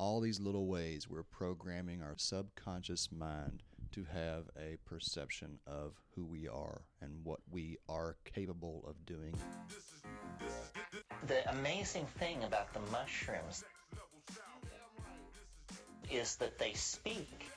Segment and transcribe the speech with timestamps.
[0.00, 3.62] all these little ways we're programming our subconscious mind
[3.92, 9.34] to have a perception of who we are and what we are capable of doing.
[11.26, 13.62] The amazing thing about the mushrooms
[16.10, 17.50] is that they speak.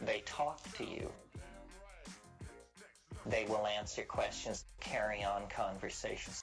[0.00, 1.10] They talk to you.
[3.26, 6.42] They will answer questions, carry on conversations.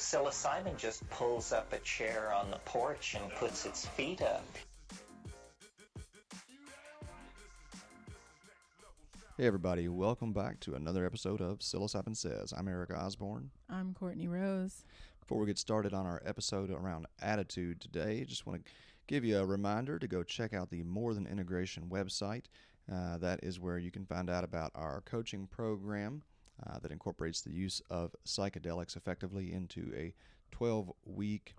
[0.00, 4.42] Psilocybin just pulls up a chair on the porch and puts its feet up.
[9.36, 12.54] Hey, everybody, welcome back to another episode of Psilocybin Says.
[12.56, 13.50] I'm Eric Osborne.
[13.68, 14.86] I'm Courtney Rose.
[15.20, 18.70] Before we get started on our episode around attitude today, just want to
[19.06, 22.46] give you a reminder to go check out the More Than Integration website.
[22.90, 26.22] Uh, that is where you can find out about our coaching program
[26.66, 30.14] uh, that incorporates the use of psychedelics effectively into a
[30.52, 31.54] 12 week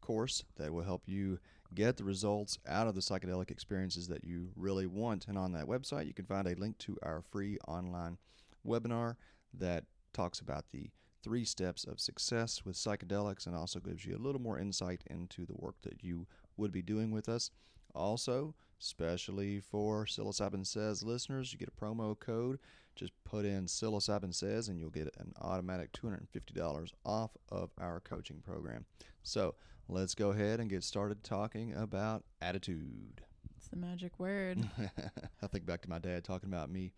[0.00, 1.38] course that will help you
[1.74, 5.26] get the results out of the psychedelic experiences that you really want.
[5.26, 8.18] And on that website, you can find a link to our free online
[8.66, 9.16] webinar
[9.54, 10.90] that talks about the
[11.22, 15.44] three steps of success with psychedelics and also gives you a little more insight into
[15.44, 17.50] the work that you would be doing with us.
[17.94, 22.58] Also, especially for Psilocybin Says listeners, you get a promo code.
[22.96, 28.40] Just put in Psilocybin Says and you'll get an automatic $250 off of our coaching
[28.40, 28.86] program.
[29.22, 29.54] So
[29.88, 33.20] let's go ahead and get started talking about attitude.
[33.56, 34.68] It's the magic word.
[35.42, 36.92] I think back to my dad talking about me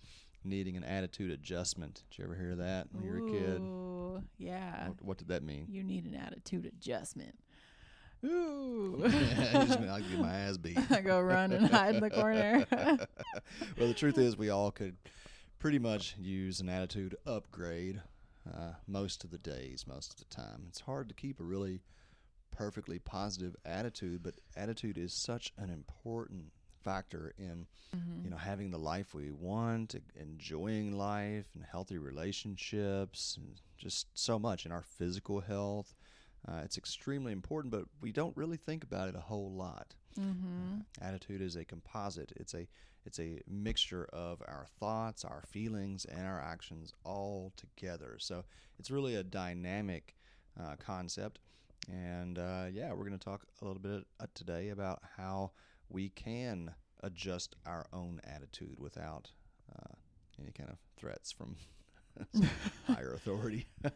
[0.45, 2.05] needing an attitude adjustment.
[2.11, 4.23] Did you ever hear that when you were a kid?
[4.39, 4.89] Yeah.
[4.89, 5.67] What, what did that mean?
[5.69, 7.35] You need an attitude adjustment.
[8.25, 9.03] Ooh.
[9.05, 10.79] I just mean I could get my ass beat.
[10.91, 12.67] I go run and hide in the corner.
[12.71, 14.97] well, the truth is, we all could
[15.59, 18.01] pretty much use an attitude upgrade
[18.49, 20.65] uh, most of the days, most of the time.
[20.69, 21.81] It's hard to keep a really
[22.51, 28.25] perfectly positive attitude, but attitude is such an important factor in Mm-hmm.
[28.25, 34.39] you know having the life we want, enjoying life, and healthy relationships, and just so
[34.39, 35.95] much in our physical health.
[36.47, 39.95] Uh, it's extremely important, but we don't really think about it a whole lot.
[40.21, 40.81] mm-hmm.
[41.01, 42.31] Attitude is a composite.
[42.37, 42.69] It's a
[43.09, 48.17] it's a mixture of our thoughts, our feelings, and our actions all together.
[48.19, 48.45] So
[48.79, 50.15] it's really a dynamic
[50.61, 51.39] uh, concept.
[51.91, 55.53] And uh, yeah, we're going to talk a little bit uh, today about how
[55.89, 59.31] we can adjust our own attitude without
[59.75, 59.95] uh,
[60.39, 61.57] any kind of threats from
[62.87, 63.69] higher authority.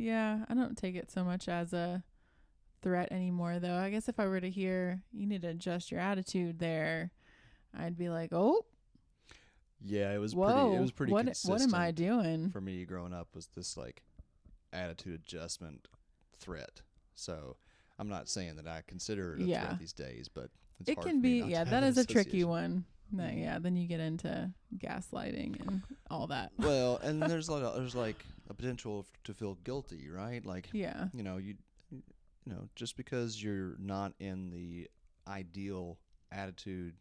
[0.00, 2.04] Yeah, I don't take it so much as a
[2.82, 3.74] threat anymore, though.
[3.74, 7.10] I guess if I were to hear you need to adjust your attitude there,
[7.78, 8.64] I'd be like, oh,
[9.84, 10.76] yeah, it was whoa, pretty.
[10.76, 11.12] It was pretty.
[11.12, 11.52] what, consistent.
[11.52, 12.50] what am I doing?
[12.50, 14.02] for me growing up was this like
[14.72, 15.88] attitude adjustment
[16.38, 16.82] threat.
[17.14, 17.56] So
[17.98, 19.66] I'm not saying that I consider it a Yeah.
[19.66, 20.50] threat these days, but
[20.80, 22.84] it's It can be, yeah, that is a tricky one.
[23.10, 23.40] No, Mhm.
[23.40, 26.52] yeah, then you get into gaslighting and all that.
[26.58, 30.44] Well, and there's a lot of, there's like a potential f- to feel guilty, right?
[30.44, 31.08] Like Yeah.
[31.14, 31.56] you know you
[31.90, 32.02] you
[32.52, 34.88] know just because you're not in the
[35.26, 35.98] ideal
[36.30, 36.96] attitude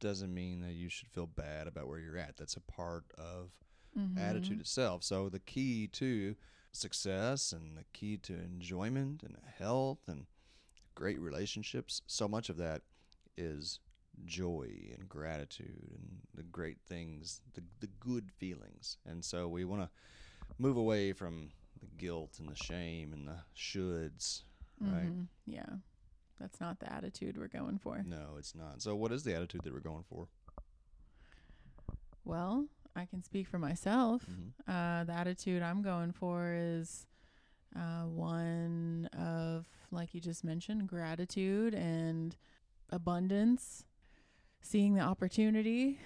[0.00, 2.36] doesn't mean that you should feel bad about where you're at.
[2.36, 3.50] That's a part of
[3.96, 4.16] Mhm.
[4.18, 5.02] attitude itself.
[5.02, 6.36] So the key to
[6.72, 10.26] success and the key to enjoyment and health and
[10.94, 12.82] great relationships, so much of that
[13.36, 13.80] is
[14.24, 18.98] joy and gratitude and the great things, the the good feelings.
[19.06, 19.90] And so we want to
[20.58, 24.42] move away from the guilt and the shame and the shoulds,
[24.80, 25.06] right?
[25.12, 25.28] Mhm.
[25.46, 25.78] Yeah.
[26.38, 28.02] That's not the attitude we're going for.
[28.06, 28.80] No, it's not.
[28.82, 30.28] So what is the attitude that we're going for?
[32.24, 34.26] Well, I can speak for myself.
[34.26, 34.52] Mhm.
[34.66, 37.06] Uh, the attitude I'm going for is
[37.76, 42.34] uh, one of, like you just mentioned, gratitude and
[42.88, 43.84] abundance,
[44.62, 46.00] seeing the opportunity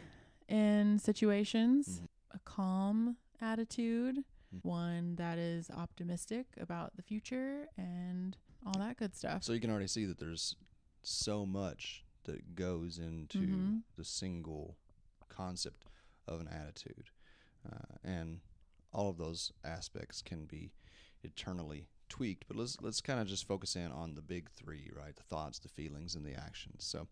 [0.49, 2.09] in situations, Mhm.
[2.33, 4.65] a calm attitude, Mhm.
[4.65, 9.43] one that is optimistic about the future, and all that good stuff.
[9.45, 10.57] So you can already see that there's
[11.03, 13.83] so much that goes into Mhm.
[13.97, 14.77] the single
[15.29, 15.85] concept
[16.27, 17.11] of an attitude,
[17.71, 18.41] uh, and
[18.93, 20.73] all of those aspects can be
[21.23, 22.47] eternally tweaked.
[22.47, 25.17] But let's let's kind of just focus in on the big three, right?
[25.17, 26.85] The thoughts, the feelings, and the actions.
[26.85, 27.09] So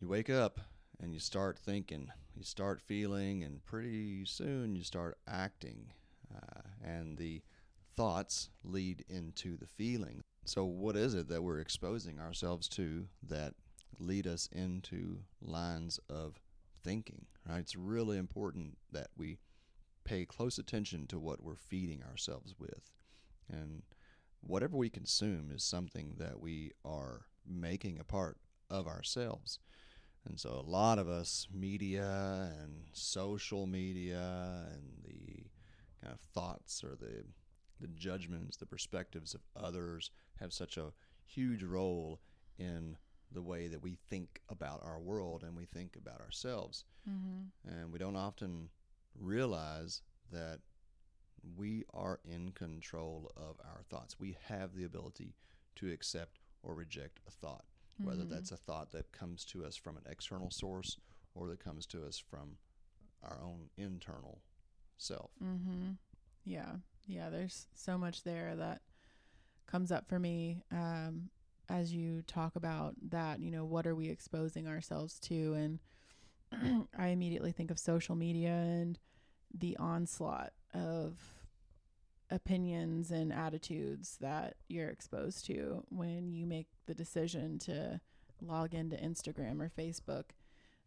[0.00, 0.60] you wake up
[1.00, 5.92] and you start thinking, you start feeling, and pretty soon you start acting,
[6.34, 7.42] uh, and the
[7.96, 10.22] thoughts lead into the feeling.
[10.44, 13.54] So, what is it that we're exposing ourselves to that
[13.98, 16.40] lead us into lines of
[16.82, 17.26] thinking?
[17.48, 17.60] Right?
[17.60, 19.38] It's really important that we
[20.04, 22.90] pay close attention to what we're feeding ourselves with.
[23.50, 23.82] And
[24.40, 28.36] whatever we consume is something that we are making a part
[28.70, 29.58] of ourselves.
[30.26, 35.44] And so a lot of us, media and social media and the
[36.02, 37.24] kind of thoughts or the
[37.84, 40.10] the judgments, the perspectives of others
[40.40, 40.92] have such a
[41.26, 42.20] huge role
[42.58, 42.96] in
[43.30, 46.84] the way that we think about our world and we think about ourselves.
[47.08, 47.68] Mm-hmm.
[47.68, 48.70] And we don't often
[49.18, 50.00] realize
[50.32, 50.60] that
[51.56, 54.18] we are in control of our thoughts.
[54.18, 55.34] We have the ability
[55.76, 57.66] to accept or reject a thought,
[57.98, 58.30] whether Mhm.
[58.30, 60.96] that's a thought that comes to us from an external source
[61.34, 62.56] or that comes to us from
[63.22, 64.42] our own internal
[64.96, 65.32] self.
[65.42, 65.92] Mm-hmm.
[66.44, 66.76] Yeah.
[67.06, 67.30] Yeah.
[67.30, 68.80] There's so much there that
[69.66, 71.30] comes up for me um,
[71.68, 73.40] as you talk about that.
[73.40, 75.54] You know, what are we exposing ourselves to?
[75.54, 78.98] And I immediately think of social media and
[79.52, 81.18] the onslaught of
[82.30, 88.00] opinions and attitudes that you're exposed to when you make the decision to
[88.40, 90.24] log into Instagram or Facebook.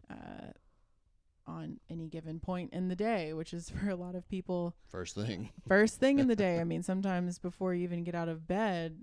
[0.09, 0.51] Uh,
[1.47, 5.15] on any given point in the day, which is for a lot of people First
[5.15, 5.49] thing.
[5.67, 6.59] first thing in the day.
[6.59, 8.97] I mean, sometimes before you even get out of bed,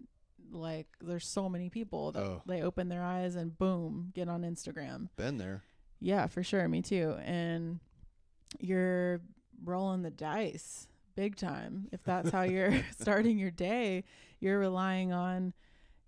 [0.53, 2.43] like there's so many people that Oh.
[2.47, 5.09] they open their eyes and boom, get on Instagram.
[5.17, 5.63] Been there.
[6.01, 6.69] Yeah, for sure.
[6.69, 7.17] Me too.
[7.25, 7.81] And
[8.61, 9.21] you're
[9.65, 10.87] rolling the dice
[11.17, 11.89] big time.
[11.93, 14.05] If that's how you're starting your day,
[14.41, 15.55] you're relying on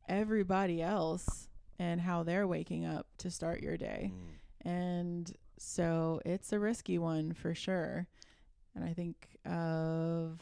[0.09, 1.49] everybody else
[1.79, 4.13] and how they're waking up to start your day.
[4.15, 4.69] Mm.
[4.69, 8.07] And so it's a risky one for sure.
[8.75, 10.41] And I think of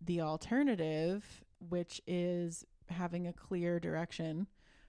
[0.00, 4.46] the alternative, which is having a clear direction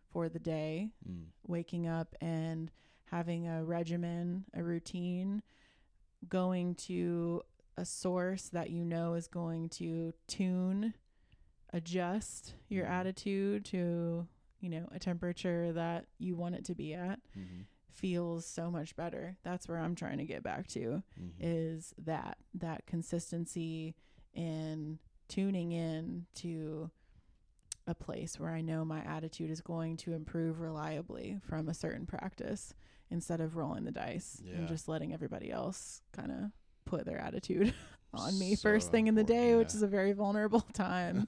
[0.10, 1.26] for the day, Mm.
[1.48, 2.72] waking up and
[3.06, 5.42] having a regimen, a routine,
[6.28, 7.42] going to
[7.78, 10.94] a source that you know is going to tune,
[11.74, 12.90] adjust your Mhm.
[12.90, 14.28] attitude to,
[14.60, 17.62] you know, a temperature that you want it to be at Mm-hmm.
[17.92, 19.38] Feels so much better.
[19.44, 21.30] That's where I'm trying to get back to Mm-hmm.
[21.40, 23.96] is that that consistency
[24.34, 26.90] in tuning in to
[27.88, 32.06] a place where I know my attitude is going to improve reliably from a certain
[32.06, 32.74] practice
[33.10, 34.56] instead of rolling the dice Yeah.
[34.56, 36.52] and just letting everybody else kind of
[36.86, 37.74] put their attitude
[38.14, 41.28] on me first thing in the day, which is a very vulnerable time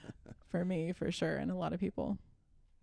[0.48, 2.18] for me for sure and a lot of people.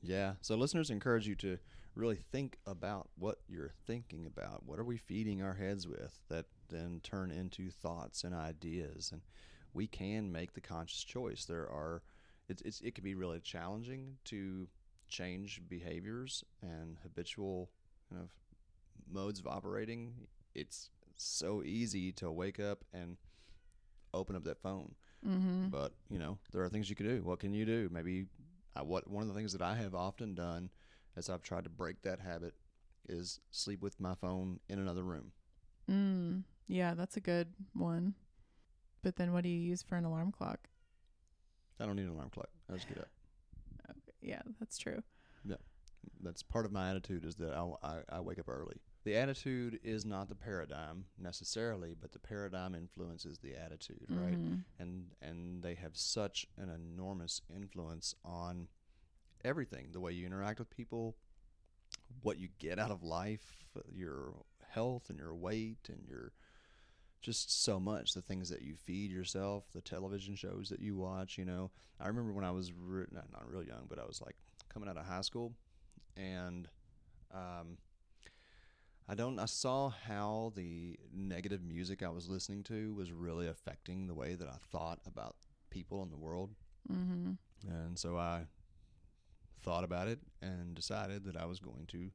[0.01, 0.33] Yeah.
[0.41, 1.57] So listeners encourage you to
[1.97, 4.63] really think about what you're thinking about.
[4.65, 9.09] What are we feeding our heads with that then turn into thoughts and ideas?
[9.11, 9.21] And
[9.73, 11.45] we can make the conscious choice.
[11.45, 12.03] There are
[12.49, 14.67] it's, it's it can be really challenging to
[15.09, 17.69] change behaviors and habitual
[18.09, 18.29] kind of
[19.11, 20.13] modes of operating.
[20.55, 23.17] It's so easy to wake up and
[24.13, 24.93] open up that phone
[25.27, 25.69] Mm-hmm.
[25.69, 28.27] but you know there are things you can do what can you do maybe
[28.75, 30.69] I, what one of the things that i have often done
[31.17, 32.53] as i've tried to break that habit
[33.09, 35.31] is sleep with my phone in another room
[35.89, 38.13] Mm, yeah, that's a good one.
[39.03, 40.67] But then what do you use for an alarm clock?
[41.79, 43.07] i don't need an alarm clock i just get up
[43.89, 45.01] Okay, Yeah, that's true.
[45.47, 45.55] Yeah.
[46.21, 49.79] That's part of my attitude is that I'll, I, I wake up early the attitude
[49.83, 54.63] is not the paradigm necessarily but the paradigm influences the attitude right Mhm.
[54.79, 58.67] and and they have such an enormous influence on
[59.43, 61.15] everything the way you interact with people
[62.21, 64.33] what you get out of life your
[64.69, 66.31] health and your weight and your
[67.21, 71.37] just so much the things that you feed yourself the television shows that you watch
[71.37, 74.21] you know i remember when i was re- not, not real young but i was
[74.21, 74.35] like
[74.69, 75.53] coming out of high school
[76.15, 76.67] and
[77.33, 77.77] um,
[79.09, 79.39] I don't.
[79.39, 84.35] I saw how the negative music I was listening to was really affecting the way
[84.35, 85.35] that I thought about
[85.69, 86.55] people in the world,
[86.91, 87.37] Mhm.
[87.65, 88.47] and so I
[89.63, 92.11] thought about it and decided that I was going to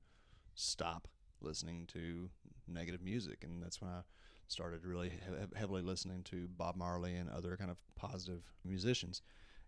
[0.55, 1.09] stop
[1.41, 2.31] listening to
[2.69, 4.03] negative music, and that's when I
[4.49, 9.23] started really he- heavily listening to Bob Marley and other kind of positive musicians,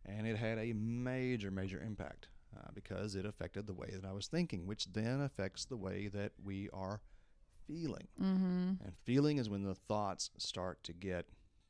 [0.05, 2.29] and it had a major, major impact.
[2.57, 6.07] Uh, because it affected the way that I was thinking, which then affects the way
[6.07, 7.01] that we are
[7.67, 8.07] feeling.
[8.21, 8.81] Mhm.
[8.81, 11.27] And feeling is when the thoughts start to get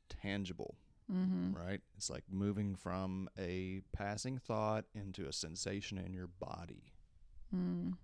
[0.09, 0.77] tangible,
[1.11, 1.55] Mhm.
[1.55, 1.81] right?
[1.95, 6.93] It's like moving from a passing thought into a sensation in your body.
[7.53, 7.97] Mm.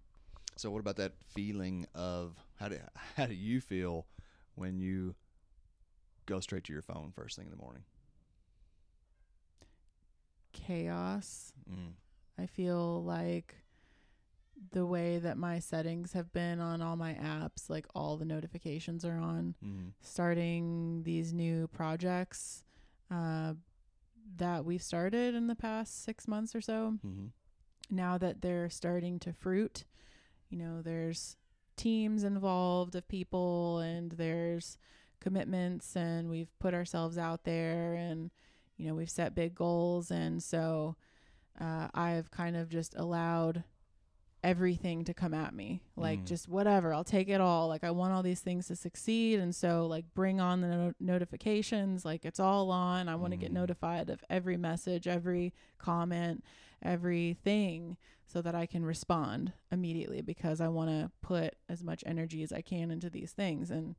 [0.55, 2.79] So what about that feeling of how do
[3.15, 4.05] how do you feel
[4.55, 5.15] when you
[6.25, 7.83] go straight to your phone first thing in the morning?
[10.53, 11.53] Chaos.
[11.69, 11.93] Mm.
[12.37, 13.55] I feel like
[14.71, 19.03] the way that my settings have been on all my apps, like all the notifications
[19.03, 19.55] are on.
[19.65, 19.87] Mm-hmm.
[20.01, 22.63] Starting these new projects,
[23.11, 23.53] uh,
[24.37, 27.27] that we've started in the past six months or so, Mm-hmm.
[27.89, 29.83] now that they're starting to fruit,
[30.49, 31.35] you know, there's
[31.77, 34.77] teams involved of people and there's
[35.19, 38.31] commitments and we've put ourselves out there and
[38.77, 40.95] you know, we've set big goals and so
[41.59, 43.63] uh, I've kind of just allowed
[44.43, 45.81] everything to come at me.
[45.95, 46.25] Like Mm.
[46.25, 47.67] just whatever i'll take it all.
[47.67, 49.39] Like i want all these things to succeed.
[49.39, 52.03] And so like bring on the no- notifications.
[52.05, 53.07] Like it's all on.
[53.07, 53.55] I want to get Mm.
[53.55, 56.43] notified of every message every comment
[56.81, 62.41] everything so that i can respond immediately because i want to put as much energy
[62.41, 63.69] as i can into these things.
[63.69, 63.95] And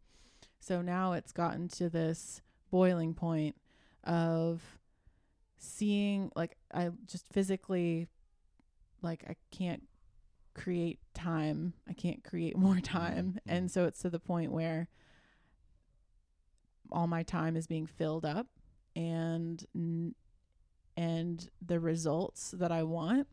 [0.59, 3.55] so now it's gotten to this boiling point
[4.05, 4.79] of
[5.59, 8.09] seeing like i just physically
[9.01, 9.85] like i can't
[10.54, 11.75] create time.
[11.88, 13.35] I can't create more time.
[13.35, 13.52] mhm.
[13.52, 14.88] And so it's to the point where
[16.90, 18.47] all my time is being filled up
[18.94, 19.64] and
[20.97, 23.26] and the results that I want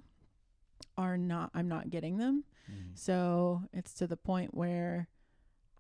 [0.97, 2.45] are not I'm not getting them.
[2.71, 2.91] Mm-hmm.
[2.95, 5.09] So it's to the point where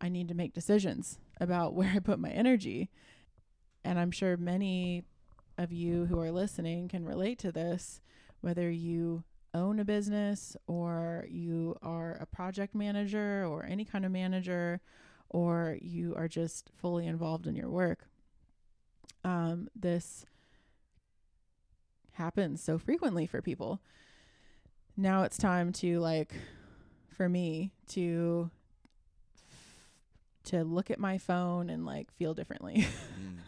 [0.01, 2.89] I need to make decisions about where I put my energy.
[3.83, 5.03] And I'm sure many
[5.57, 8.01] of you who are listening can relate to this,
[8.41, 14.11] whether you own a business or you are a project manager or any kind of
[14.11, 14.79] manager
[15.29, 18.07] or you are just fully involved in your work.
[19.23, 20.25] Um, this
[22.13, 23.79] happens so frequently for people.
[24.97, 26.33] Now it's time to like
[27.09, 28.49] for me to
[30.45, 32.85] to look at my phone and like feel differently.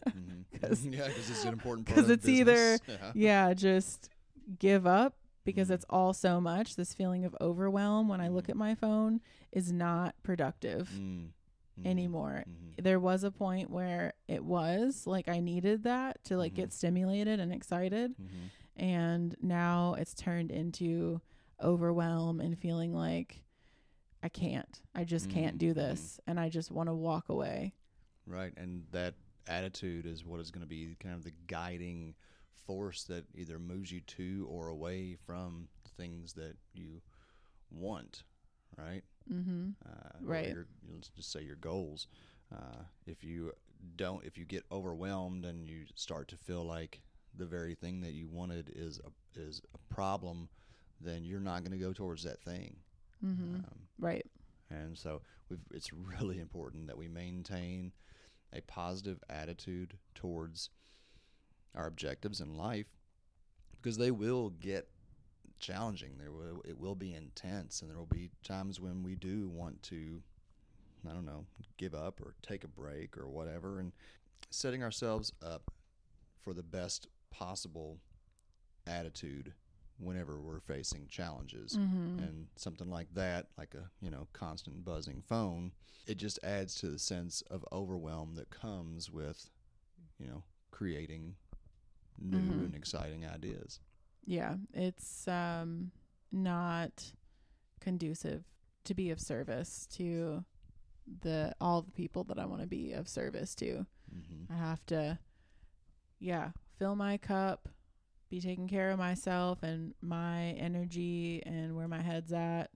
[0.09, 0.57] Mm-hmm.
[0.59, 1.95] 'Cause- yeah, because it's an important part.
[1.95, 3.11] 'cause of it's either- Yeah.
[3.13, 4.09] yeah, just
[4.57, 6.75] give up because it's all so much.
[6.75, 8.51] This feeling of overwhelm when I look Mhm.
[8.51, 9.21] at my phone
[9.51, 11.29] is not productive Mm.
[11.79, 11.85] Mhm.
[11.85, 12.43] anymore.
[12.47, 12.83] Mhm.
[12.83, 17.39] There was a point where it was like I needed that to like get stimulated
[17.39, 18.15] and excited.
[18.17, 18.49] Mhm.
[18.75, 21.21] And now it's turned into
[21.61, 23.43] overwhelm and feeling like
[24.23, 24.81] I can't.
[24.93, 26.19] I just can't do this.
[26.27, 27.73] And I just want to walk away.
[28.27, 29.15] Right, and that
[29.47, 32.13] attitude is what is going to be kind of the guiding
[32.65, 37.01] force that either moves you to or away from things that you
[37.69, 38.23] want,
[38.77, 39.03] right?
[39.31, 39.69] Mm-hmm.
[39.85, 40.49] Uh, Right.
[40.49, 42.07] Your, let's just say your goals.
[42.53, 43.53] Uh, if you
[43.95, 47.01] don't, if you get overwhelmed and you start to feel like
[47.35, 50.49] the very thing that you wanted is a is a problem,
[50.99, 52.75] then you're not going to go towards that thing.
[53.25, 53.55] Mm-hmm.
[53.55, 54.25] Um, right.
[54.69, 57.91] and so we've, it's really important that we maintain
[58.53, 60.69] a positive attitude towards
[61.75, 62.87] our objectives in life
[63.81, 64.87] because they will get
[65.59, 66.17] challenging.
[66.17, 69.81] There will it will be intense and there will be times when we do want
[69.83, 70.21] to
[71.09, 71.45] I don't know,
[71.77, 73.91] give up or take a break or whatever and
[74.51, 75.71] setting ourselves up
[76.41, 77.97] for the best possible
[78.87, 79.53] attitude
[79.99, 82.23] whenever we're facing challenges Mm-hmm.
[82.23, 85.71] and something like that like a you know constant buzzing phone
[86.07, 89.49] it just adds to the sense of overwhelm that comes with
[90.19, 91.35] you know creating
[92.21, 92.65] new Mhm.
[92.65, 93.79] and exciting ideas
[94.25, 95.91] yeah it's um
[96.31, 97.13] not
[97.79, 98.43] conducive
[98.83, 100.45] to be of service to
[101.21, 103.85] the all the people that I want to be of service to.
[104.13, 104.51] mm-hmm.
[104.53, 105.19] I have to
[106.19, 107.67] yeah, fill my cup,
[108.29, 112.69] be taking care of myself and my energy and where my head's at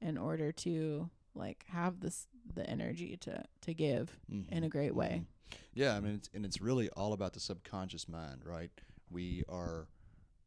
[0.00, 4.16] in order to like have this the energy to to give
[4.50, 5.22] in a great way.
[5.22, 5.56] Mhm.
[5.74, 8.70] Yeah, I mean, it's, and it's really all about the subconscious mind, right?
[9.10, 9.88] We are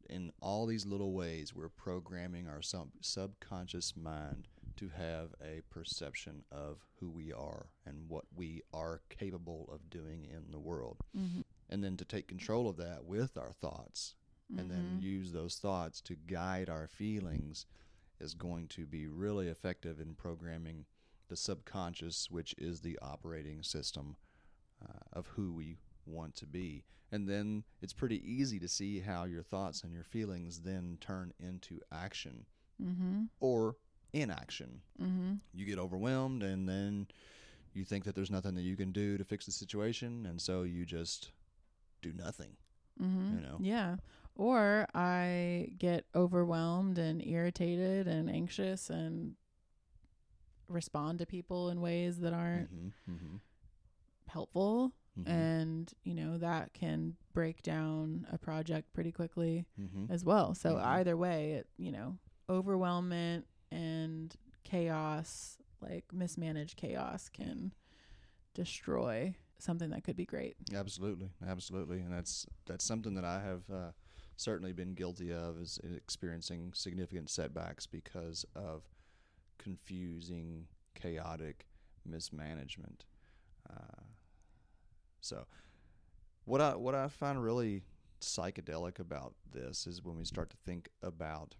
[0.08, 6.44] in all these little ways we're programming our sub- subconscious mind to have a perception
[6.50, 11.40] of who we are and what we are capable of doing in the world Mm-hmm.
[11.68, 14.14] and then to take control of that with our thoughts
[14.56, 17.66] and then use those thoughts to guide our feelings
[18.18, 20.86] is going to be really effective in programming
[21.28, 24.16] the subconscious, which is the operating system
[24.82, 26.84] uh, of who we want to be.
[27.10, 31.32] And then it's pretty easy to see how your thoughts and your feelings then turn
[31.40, 32.44] into action
[32.82, 33.24] mm-hmm.
[33.40, 33.76] or
[34.12, 34.80] inaction.
[35.00, 35.34] Mm-hmm.
[35.54, 37.06] You get overwhelmed and then
[37.74, 40.62] you think that there's nothing that you can do to fix the situation, and so
[40.62, 41.30] you just
[42.02, 42.56] do nothing.
[43.00, 43.36] Mm-hmm.
[43.36, 43.56] you know?
[43.60, 43.96] Yeah.
[44.34, 49.34] Or I get overwhelmed and irritated and anxious and
[50.68, 53.36] respond to people in ways that aren't Mm-hmm, mm-hmm,
[54.28, 54.92] helpful.
[55.18, 60.12] mm-hmm, And, you know, that can break down a project pretty quickly mm-hmm.
[60.12, 60.54] as well.
[60.54, 60.84] So Mhm.
[60.84, 64.34] either way, it, you know, overwhelmment and
[64.64, 67.72] chaos, like mismanaged chaos can
[68.54, 70.56] destroy something that could be great.
[70.74, 73.90] Absolutely, absolutely, and that's that's something that I have uh,
[74.36, 78.84] certainly been guilty of is experiencing significant setbacks because of
[79.58, 81.66] confusing, chaotic
[82.04, 83.04] mismanagement.
[83.68, 84.02] Uh,
[85.20, 85.46] so,
[86.44, 87.82] what I what I find really
[88.20, 91.54] psychedelic about this is when we start to think about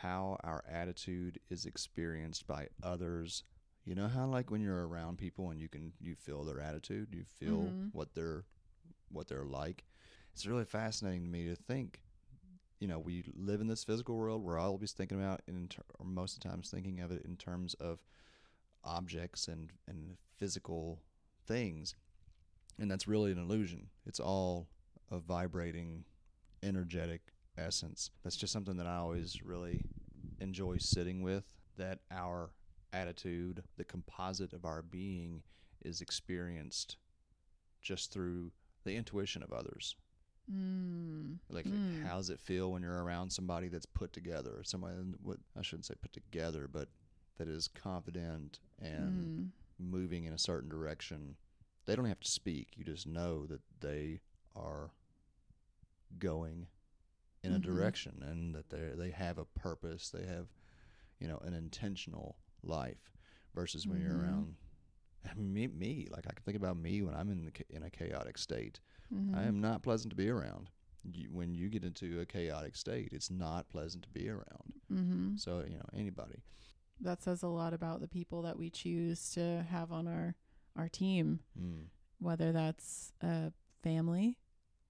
[0.00, 3.44] how our attitude is experienced by others.
[3.84, 7.08] You know how like when you're around people and you can you feel their attitude,
[7.14, 7.90] you feel Mhm.
[7.92, 8.44] what they're
[9.10, 9.84] what they're like.
[10.32, 12.02] It's really fascinating to me to think.
[12.82, 14.42] You know, we live in this physical world.
[14.42, 17.36] We're always thinking about, in ter- or most of the times, thinking of it in
[17.36, 18.02] terms of
[18.82, 20.98] objects and and physical
[21.46, 21.94] things,
[22.80, 23.86] and that's really an illusion.
[24.04, 24.66] It's all
[25.12, 26.06] a vibrating,
[26.60, 27.20] energetic
[27.56, 28.10] essence.
[28.24, 29.84] That's just something that I always really
[30.40, 31.44] enjoy sitting with.
[31.76, 32.50] That our
[32.92, 35.44] attitude, the composite of our being,
[35.84, 36.96] is experienced
[37.80, 38.50] just through
[38.82, 39.94] the intuition of others.
[40.50, 41.38] Mm.
[41.48, 42.02] Like, Mm.
[42.02, 45.62] how does it feel when you're around somebody that's put together, or somebody what I
[45.62, 46.88] shouldn't say put together, but
[47.38, 49.50] that is confident and Mm.
[49.78, 51.36] moving in a certain direction.
[51.86, 52.76] They don't have to speak.
[52.76, 54.20] You just know that they
[54.54, 54.92] are
[56.18, 56.68] going
[57.42, 57.62] in a Mhm.
[57.62, 60.10] direction and that they they have a purpose.
[60.10, 60.48] They have,
[61.18, 63.10] you know, an intentional life.
[63.54, 64.22] Versus when you're Mhm.
[64.22, 64.56] around
[65.36, 68.38] me, me, like I can think about me when I'm in the, in a chaotic
[68.38, 68.80] state.
[69.14, 69.36] Mhm.
[69.36, 70.70] I am not pleasant to be around.
[71.04, 74.74] You, when you get into a chaotic state, it's not pleasant to be around.
[74.90, 75.38] Mhm.
[75.40, 76.42] So you know anybody.
[77.00, 80.34] That says a lot about the people that we choose to have on our
[80.76, 81.86] our team, Mm.
[82.18, 83.52] whether that's a
[83.82, 84.38] family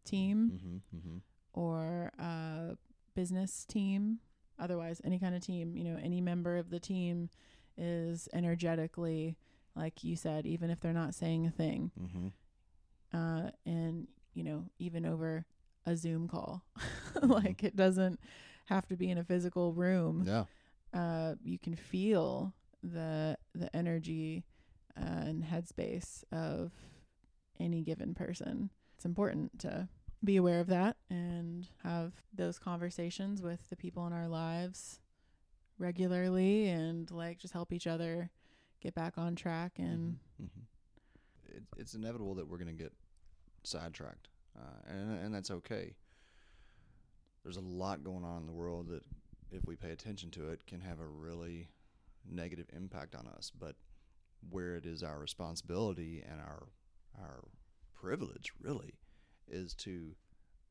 [0.04, 1.16] team Mm-hmm, mm-hmm.
[1.54, 2.76] or a
[3.14, 4.20] business team.
[4.58, 7.30] Otherwise, any kind of team, you know, any member of the team
[7.76, 9.36] is energetically,
[9.74, 12.28] like you said, even if they're not saying a thing, Mm-hmm.
[13.16, 15.44] uh, and you know, even over
[15.86, 16.64] a Zoom call,
[17.22, 18.18] like it doesn't
[18.66, 20.24] have to be in a physical room.
[20.26, 20.44] Yeah.
[20.98, 24.44] uh, you can feel the the energy
[25.00, 26.72] uh, and headspace of
[27.60, 28.70] any given person.
[28.96, 29.88] It's important to
[30.24, 35.00] be aware of that and have those conversations with the people in our lives
[35.78, 38.30] regularly and like just help each other
[38.82, 40.46] get back on track and hmm
[41.48, 42.92] It, it's inevitable that we're going to get
[43.62, 45.94] sidetracked, uh, and and that's okay.
[47.42, 49.02] There's a lot going on in the world that,
[49.50, 51.68] if we pay attention to it, can have a really
[52.24, 53.50] negative impact on us.
[53.58, 53.76] But
[54.50, 56.68] where it is our responsibility and our
[57.20, 57.44] our
[57.94, 58.94] privilege, really,
[59.46, 60.14] is to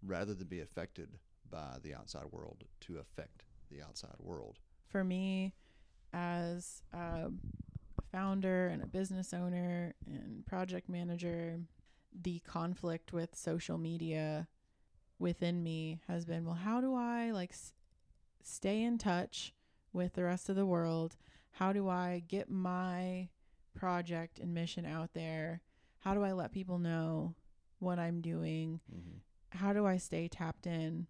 [0.03, 1.19] rather than be affected
[1.49, 4.57] by the outside world, to affect the outside world.
[4.87, 5.53] for me
[6.13, 7.29] as a
[8.11, 11.59] founder and a business owner and project manager
[12.21, 14.47] the conflict with social media
[15.19, 17.73] within me has been well how do i like s-
[18.43, 19.53] stay in touch
[19.93, 21.17] with the rest of the world?
[21.51, 23.29] How do i get my
[23.75, 25.61] project and mission out there?
[25.99, 27.35] How do i let people know
[27.79, 28.79] what i'm doing?
[28.93, 29.57] Mm-hmm.
[29.57, 31.07] how do I stay tapped in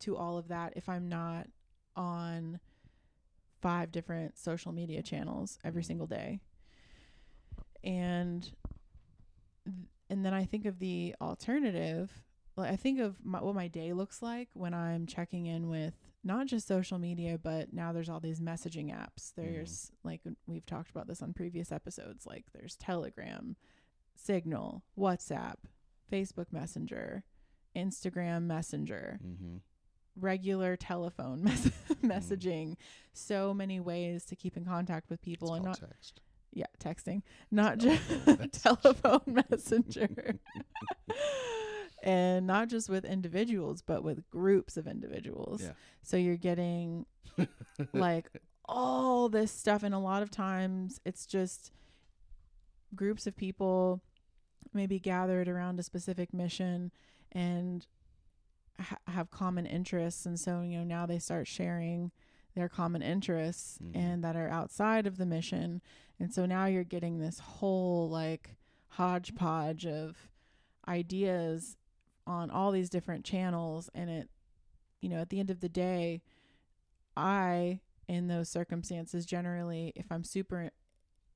[0.00, 1.46] to all of that if I'm not
[1.96, 2.60] on
[3.64, 6.38] five different social media channels every single day?
[7.82, 8.50] And
[10.10, 12.10] and then I think of the alternative.
[12.56, 15.94] Like I think of my, what my day looks like when I'm checking in with
[16.22, 19.32] not just social media, but now there's all these messaging apps.
[19.34, 22.26] There's like we've talked about this on previous episodes.
[22.26, 23.56] Like there's Telegram,
[24.14, 25.56] Signal, WhatsApp,
[26.12, 27.24] Facebook Messenger,
[27.74, 29.56] Instagram Messenger, Mm-hmm.
[30.18, 32.10] Regular telephone mes- mm-hmm.
[32.10, 32.76] messaging.
[33.12, 36.20] So many ways to keep in contact with people It's and not text.
[36.52, 40.36] yeah, texting, not just Telephone telephone messenger.
[42.02, 45.62] and not just with individuals, but with groups of individuals.
[45.62, 45.72] Yeah.
[46.02, 47.06] So you're getting
[47.92, 48.26] like
[48.66, 51.72] all this stuff and a lot of times it's just
[52.94, 54.00] groups of people
[54.72, 56.90] maybe gathered around a specific mission
[57.32, 57.86] and
[58.80, 60.26] ha- have common interests.
[60.26, 62.10] And so you know now they start sharing
[62.54, 63.96] their common interests Mhm.
[63.96, 65.80] and that are outside of the mission.
[66.20, 68.56] And so now you're getting this whole like
[68.90, 70.28] hodgepodge of
[70.86, 71.76] ideas
[72.26, 73.90] on all these different channels.
[73.94, 74.30] And it
[75.00, 76.22] you know at the end of the day
[77.16, 80.70] i in those circumstances generally if i'm super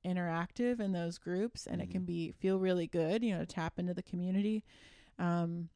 [0.05, 3.79] interactive in those groups and it can be feel really good you know to tap
[3.79, 4.65] into the community
[5.19, 5.69] um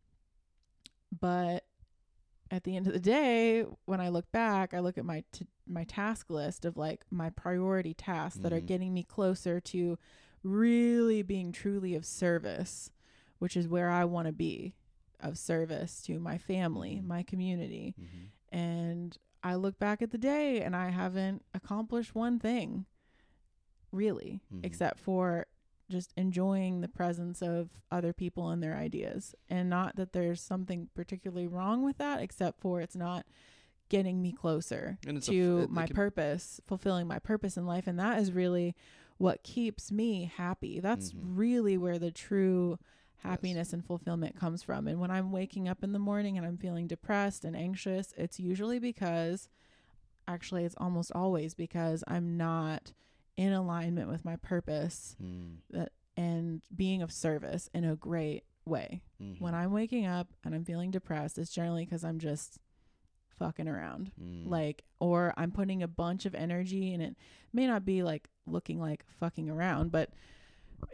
[1.21, 1.65] but
[2.51, 5.47] at the end of the day when i look back i look at my t-
[5.67, 8.67] my task list of like my priority tasks that are Mhm.
[8.67, 9.99] getting me closer to
[10.43, 12.91] really being truly of service,
[13.39, 14.75] which is where I want to be
[15.21, 17.05] of service to my family, Mhm.
[17.07, 17.95] my community.
[17.99, 18.57] Mm-hmm.
[18.59, 22.87] And I look back at the day and I haven't accomplished one thing
[23.93, 24.65] really, Mhm.
[24.67, 25.47] except for
[25.93, 29.35] just enjoying the presence of other people and their ideas.
[29.49, 33.25] And not that there's something particularly wrong with that, except for it's not
[33.89, 37.87] getting me closer it's a to it- my can- purpose, fulfilling my purpose in life.
[37.87, 38.75] And that is really
[39.19, 40.81] what keeps me happy.
[40.81, 41.21] That's Mhm.
[41.37, 42.79] really where the true
[43.19, 44.89] happiness and fulfillment comes from.
[44.89, 48.41] And when I'm waking up in the morning and I'm feeling depressed and anxious, it's
[48.41, 49.49] usually because
[50.27, 52.95] actually it's almost always because I'm not
[53.37, 55.59] in alignment with my purpose Mm.
[55.71, 59.03] that and being of service in a great way.
[59.21, 59.41] Mhm.
[59.41, 62.59] When I'm waking up and I'm feeling depressed, it's generally cuz I'm just
[63.31, 64.13] fucking around.
[64.21, 64.47] Mm.
[64.49, 67.17] Like or I'm putting a bunch of energy and it
[67.53, 70.11] may not be like looking like fucking around, but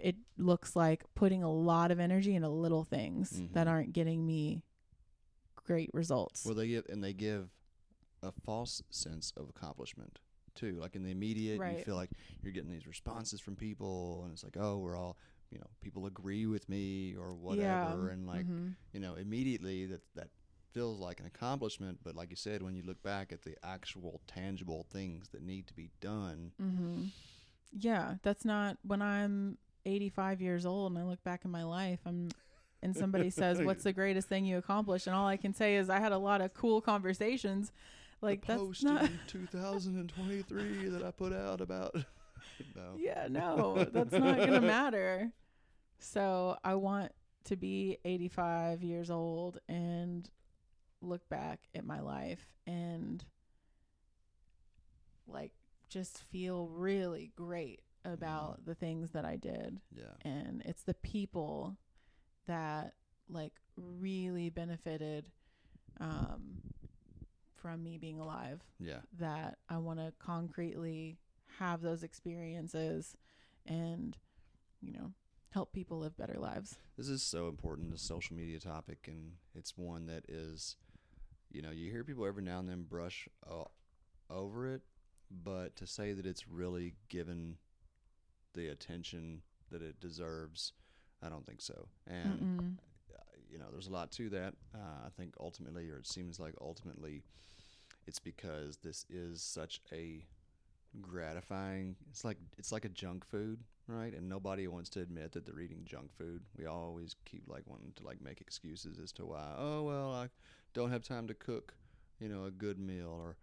[0.00, 3.70] it looks like putting a lot of energy into little things that Mhm.
[3.70, 4.62] aren't getting me
[5.56, 6.44] great results.
[6.46, 7.50] Well, they give and they give
[8.22, 10.20] a false sense of accomplishment
[10.58, 10.78] too.
[10.80, 12.10] Like in the immediate, you feel like
[12.42, 15.16] you're getting these responses from people, and it's like, oh, we're all,
[15.50, 18.74] you know, people agree with me or whatever, and like, mhm.
[18.92, 20.28] you know, immediately that that
[20.72, 21.98] feels like an accomplishment.
[22.02, 25.66] But like you said, when you look back at the actual tangible things that need
[25.68, 27.04] to be done, Mm-hmm.
[27.72, 32.00] Yeah, that's not when I'm 85 years old and I look back in my life.
[32.06, 32.30] I'm
[32.82, 35.90] and somebody says, "What's the greatest thing you accomplished?" And all I can say is,
[35.90, 37.72] I had a lot of cool conversations.
[38.20, 39.02] Like the that's post not.
[39.02, 41.94] in 2023 that I put out about.
[42.76, 42.96] no.
[42.98, 45.32] yeah, no, that's not gonna matter.
[46.00, 47.12] So I want
[47.44, 50.28] to be 85 years old and
[51.00, 53.24] look back at my life and
[55.26, 55.52] like
[55.88, 59.80] just feel really great about the things that I did.
[59.94, 60.30] Yeah.
[60.30, 61.76] And it's the people
[62.46, 62.94] that
[63.28, 65.30] like really benefited
[66.00, 66.60] um,
[67.60, 69.00] from me being alive Yeah.
[69.18, 71.18] that I want to concretely
[71.58, 73.16] have those experiences
[73.66, 74.16] and,
[74.80, 75.12] you know,
[75.50, 76.76] help people live better lives.
[76.96, 80.76] This is so important, the social media topic, and it's one that is,
[81.50, 83.70] you know, you hear people every now and then brush o-
[84.30, 84.82] over it,
[85.30, 87.56] but to say that it's really given
[88.54, 90.72] the attention that it deserves,
[91.22, 91.88] I don't think so.
[92.06, 92.78] And Mm-mm.
[93.50, 94.54] You know, there's a lot to that.
[94.74, 97.24] Uh, I think ultimately, or it seems like ultimately,
[98.06, 100.24] it's because this is such a
[101.00, 101.96] gratifying.
[102.10, 104.12] It's like it's like a junk food, right?
[104.14, 106.42] And nobody wants to admit that they're eating junk food.
[106.56, 109.54] We always keep like wanting to like make excuses as to why.
[109.56, 110.28] Oh well, I
[110.74, 111.74] don't have time to cook,
[112.20, 113.36] you know, a good meal, or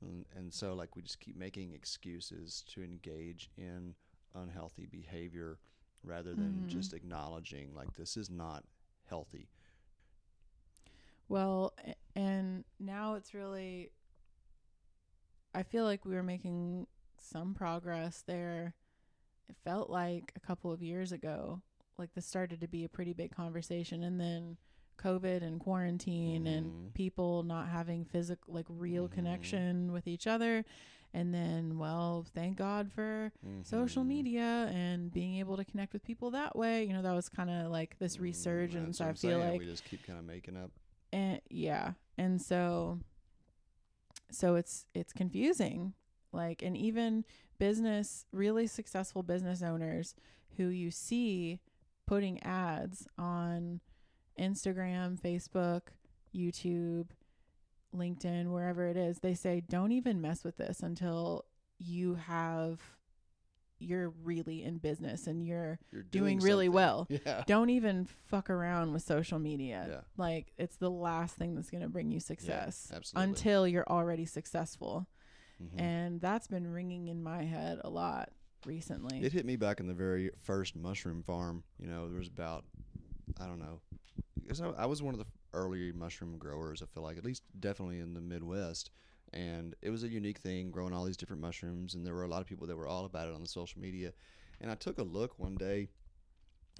[0.00, 3.94] and, and so like we just keep making excuses to engage in
[4.34, 5.58] unhealthy behavior
[6.04, 6.68] rather than Mhm.
[6.68, 8.64] just acknowledging like this is not
[9.08, 9.48] healthy.
[11.28, 11.74] Well,
[12.14, 13.90] and now it's really,
[15.54, 16.86] I feel like we were making
[17.18, 18.74] some progress there.
[19.48, 21.60] It felt like a couple of years ago,
[21.98, 24.02] like this started to be a pretty big conversation.
[24.02, 24.56] And then
[24.98, 26.56] COVID and quarantine Mhm.
[26.56, 29.12] and people not having physical, like real Mhm.
[29.12, 30.64] connection with each other.
[31.14, 34.08] And then, well, thank God for social Mhm.
[34.08, 36.84] media and being able to connect with people that way.
[36.84, 39.00] You know, that was kind of like this Mm, resurgence.
[39.00, 39.50] I feel saying.
[39.52, 40.70] like we just keep kind of making up.
[41.10, 43.00] and yeah and so
[44.30, 45.94] so it's it's confusing
[46.32, 47.24] like and even
[47.58, 50.14] business really successful business owners
[50.58, 51.60] who you see
[52.06, 53.80] putting ads on
[54.38, 55.82] Instagram, Facebook,
[56.34, 57.08] YouTube,
[57.94, 61.44] LinkedIn, wherever it is, they say don't even mess with this until
[61.78, 62.80] you have
[63.80, 67.06] you're really in business and you're You're doing doing really well.
[67.26, 67.44] Yeah.
[67.46, 69.86] don't even fuck around with social media.
[69.88, 70.00] Yeah.
[70.16, 73.30] Like it's the last thing that's going to bring you success absolutely.
[73.30, 75.06] until you're already successful.
[75.62, 75.80] Mhm.
[75.80, 78.30] And that's been ringing in my head a lot
[78.66, 79.20] recently.
[79.22, 81.62] It hit me back in the very first mushroom farm.
[81.78, 82.64] You know, there was about,
[83.40, 83.80] I don't know,
[84.76, 86.82] I was one of the early mushroom growers.
[86.82, 88.90] I feel like, at least definitely in the Midwest,
[89.32, 91.94] and it was a unique thing growing all these different mushrooms.
[91.94, 93.80] And there were a lot of people that were all about it on the social
[93.80, 94.12] media.
[94.60, 95.88] And I took a look one day,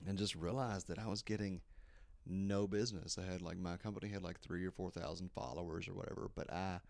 [0.06, 1.60] and just realized that I was getting
[2.26, 3.18] no business.
[3.18, 6.52] I had like my company had like three or four thousand followers or whatever, but
[6.52, 6.80] I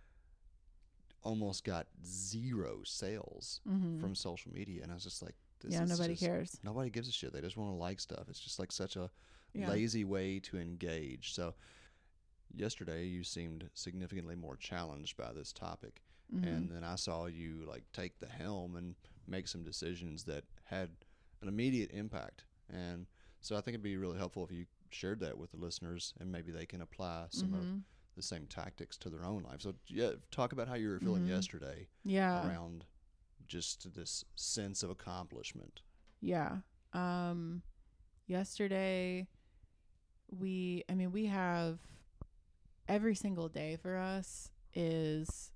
[1.23, 4.01] almost got zero sales Mhm.
[4.01, 6.61] from social media, and I was just like, this yeah, is nobody just- cares.
[6.63, 7.33] Nobody gives a shit.
[7.33, 8.29] They just want to like stuff.
[8.29, 9.11] It's just like such a
[9.59, 9.69] Yeah.
[9.71, 11.33] lazy way to engage.
[11.35, 11.55] So,
[12.55, 16.45] yesterday you seemed significantly more challenged by this topic, Mhm.
[16.47, 18.95] and then I saw you like take the helm and
[19.27, 20.97] make some decisions that had
[21.43, 22.45] an immediate impact.
[22.69, 23.07] And
[23.41, 26.33] so I think it'd be really helpful if you shared that with the listeners and
[26.33, 27.85] maybe they can apply some of Mhm.
[28.15, 29.61] the same tactics to their own life.
[29.61, 31.29] So yeah, talk about how you were feeling Mhm.
[31.29, 32.47] yesterday Yeah.
[32.47, 32.87] around
[33.47, 35.83] just this sense of accomplishment.
[36.21, 36.63] Yeah.
[36.93, 37.63] Um
[38.27, 39.29] yesterday
[40.31, 41.79] we I mean we have
[42.89, 45.53] every single day for us is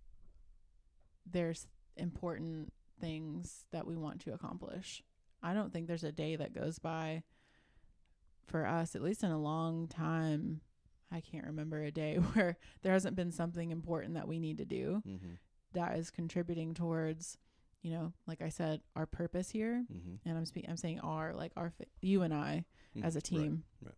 [1.31, 5.03] there's important things that we want to accomplish.
[5.43, 7.23] I don't think there's a day that goes by
[8.47, 10.61] for us at least in a long time.
[11.11, 14.65] I can't remember a day where there hasn't been something important that we need to
[14.65, 15.33] do Mm-hmm.
[15.75, 17.39] that is contributing towards,
[17.83, 19.85] you know, like I said, our purpose here.
[19.93, 20.29] Mm-hmm.
[20.29, 22.65] And I'm speaking, I'm saying our, like our, you and I
[23.03, 23.65] as a team.
[23.83, 23.95] right.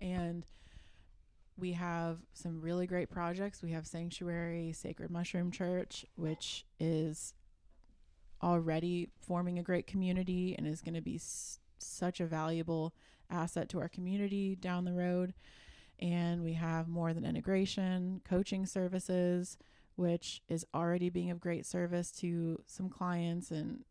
[0.00, 0.46] And
[1.56, 3.62] we have some really great projects.
[3.62, 7.34] We have Sanctuary Sacred Mushroom Church, which is
[8.42, 12.94] already forming a great community and is going to be s- such a valuable
[13.28, 15.34] asset to our community down the road.
[15.98, 19.58] And we have more than integration, coaching services,
[19.96, 23.84] which is already being of great service to some clients and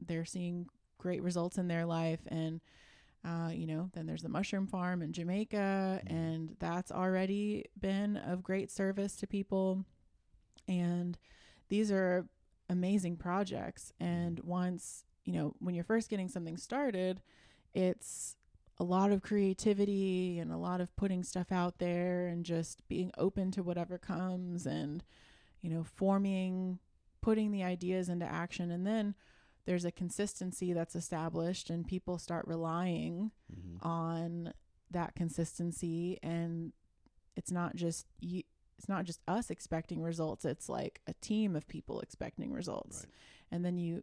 [0.00, 2.20] they're seeing great results in their life.
[2.28, 2.62] And,
[3.24, 6.10] uh, you know, then there's the mushroom farm in Jamaica, Mhm.
[6.10, 9.84] and that's already been of great service to people.
[10.68, 11.18] And
[11.68, 12.28] these are
[12.68, 13.92] amazing projects.
[13.98, 17.22] And once, you know, when you're first getting something started,
[17.72, 18.36] it's
[18.78, 23.10] a lot of creativity and a lot of putting stuff out there and just being
[23.16, 25.04] open to whatever comes and,
[25.60, 26.78] you know, forming,
[27.20, 28.70] putting the ideas into action.
[28.70, 29.14] And then
[29.66, 33.86] there's a consistency that's established and people start relying Mm-hmm.
[33.86, 34.52] on
[34.90, 36.72] that consistency and
[37.36, 38.42] it's not just you
[38.78, 43.12] it's not just us expecting results it's like a team of people expecting results Right.
[43.52, 44.02] and then you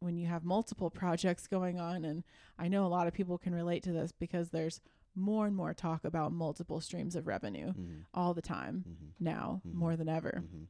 [0.00, 2.24] when you have multiple projects going on and
[2.58, 4.80] i know a lot of people can relate to this because there's
[5.14, 8.00] more and more talk about multiple streams of revenue Mm-hmm.
[8.14, 9.24] all the time Mm-hmm.
[9.24, 9.74] now Mhm.
[9.74, 10.64] more than ever Mm-hmm.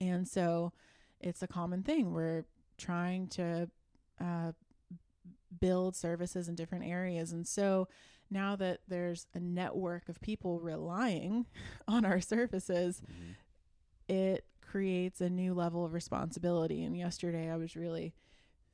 [0.00, 0.72] and so
[1.20, 2.12] it's a common thing.
[2.12, 2.44] We're
[2.78, 3.68] trying to
[4.20, 4.52] uh,
[5.60, 7.32] build services in different areas.
[7.32, 7.88] And so
[8.30, 11.46] now that there's a network of people relying
[11.88, 13.32] on our services, Mm-hmm.
[14.14, 16.84] it creates a new level of responsibility.
[16.84, 18.14] And yesterday I was really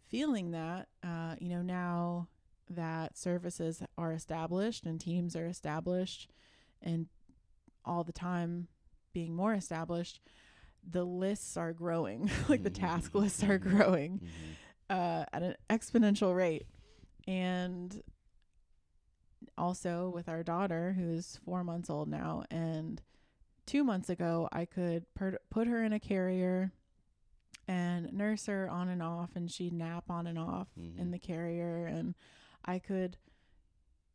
[0.08, 2.28] feeling that, uh, you know, now
[2.70, 6.30] that services are established and teams are established
[6.82, 7.06] and
[7.84, 8.66] all the time
[9.12, 10.20] being more established,
[10.88, 13.62] the lists are growing, like the task lists are Mhm.
[13.62, 14.52] growing Mm-hmm.
[14.90, 16.66] uh, at an exponential rate.
[17.26, 18.02] And
[19.56, 23.00] also with our daughter, who's four months old now, and
[23.66, 26.72] two months ago, I could per- put her in a carrier
[27.66, 30.98] and nurse her on and off, and she'd nap on and off Mhm.
[30.98, 32.14] in the carrier, and
[32.64, 33.16] I could,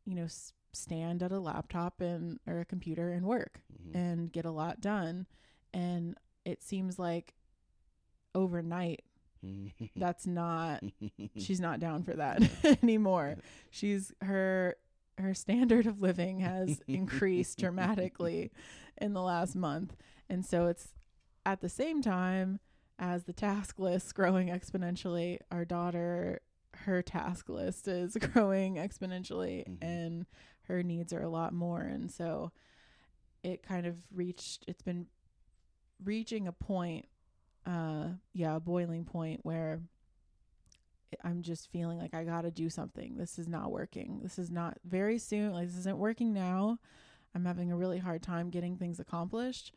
[0.04, 3.96] you know, s- stand at a laptop and or a computer and work Mm-hmm.
[3.96, 5.26] and get a lot done.
[5.72, 7.34] And it seems like
[8.34, 9.02] overnight
[9.42, 9.86] Mm-hmm.
[9.96, 10.82] that's not
[11.38, 12.42] she's not down for that
[12.82, 13.36] anymore.
[13.70, 14.76] She's her
[15.16, 18.50] her standard of living has increased dramatically
[18.98, 19.96] in the last month.
[20.28, 20.88] And so it's
[21.46, 22.60] at the same time
[22.98, 26.40] as the task list growing exponentially, our daughter
[26.84, 29.78] her task list is growing exponentially Mhm.
[29.80, 30.26] and
[30.64, 32.52] her needs are a lot more and so
[33.42, 35.06] it kind of reached it's been
[36.04, 37.06] reaching a point
[37.66, 39.80] uh yeah a boiling point where
[41.24, 43.16] i'm just feeling like i gotta do something.
[43.16, 44.20] This is not working.
[44.22, 46.78] This is not very soon like this isn't working now.
[47.34, 49.74] I'm having a really hard time getting things accomplished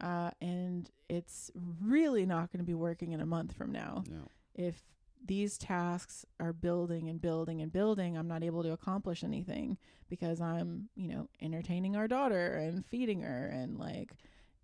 [0.00, 1.50] uh and it's
[1.82, 4.04] really not going to be working in a month from now.
[4.10, 4.30] No.
[4.54, 4.82] if
[5.24, 9.76] these tasks are building and building and building, I'm not able to accomplish anything
[10.08, 14.12] because I'm, you know, entertaining our daughter and feeding her and like,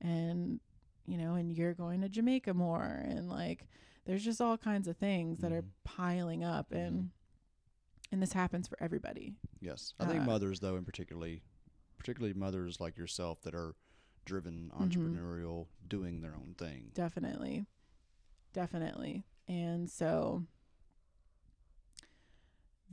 [0.01, 0.61] and,
[1.07, 3.67] you know, and you're going to Jamaica more and like,
[4.05, 5.69] there's just all kinds of things that are Mhm.
[5.85, 7.11] piling up and,
[8.11, 9.37] and this happens for everybody.
[9.61, 11.43] Yes, I think Uh, mothers, though, and particularly,
[11.99, 13.75] particularly mothers like yourself that are
[14.25, 14.81] driven, Mhm.
[14.91, 16.91] entrepreneurial, doing their own thing.
[16.95, 17.67] Definitely.
[18.53, 19.25] Definitely.
[19.49, 20.47] And so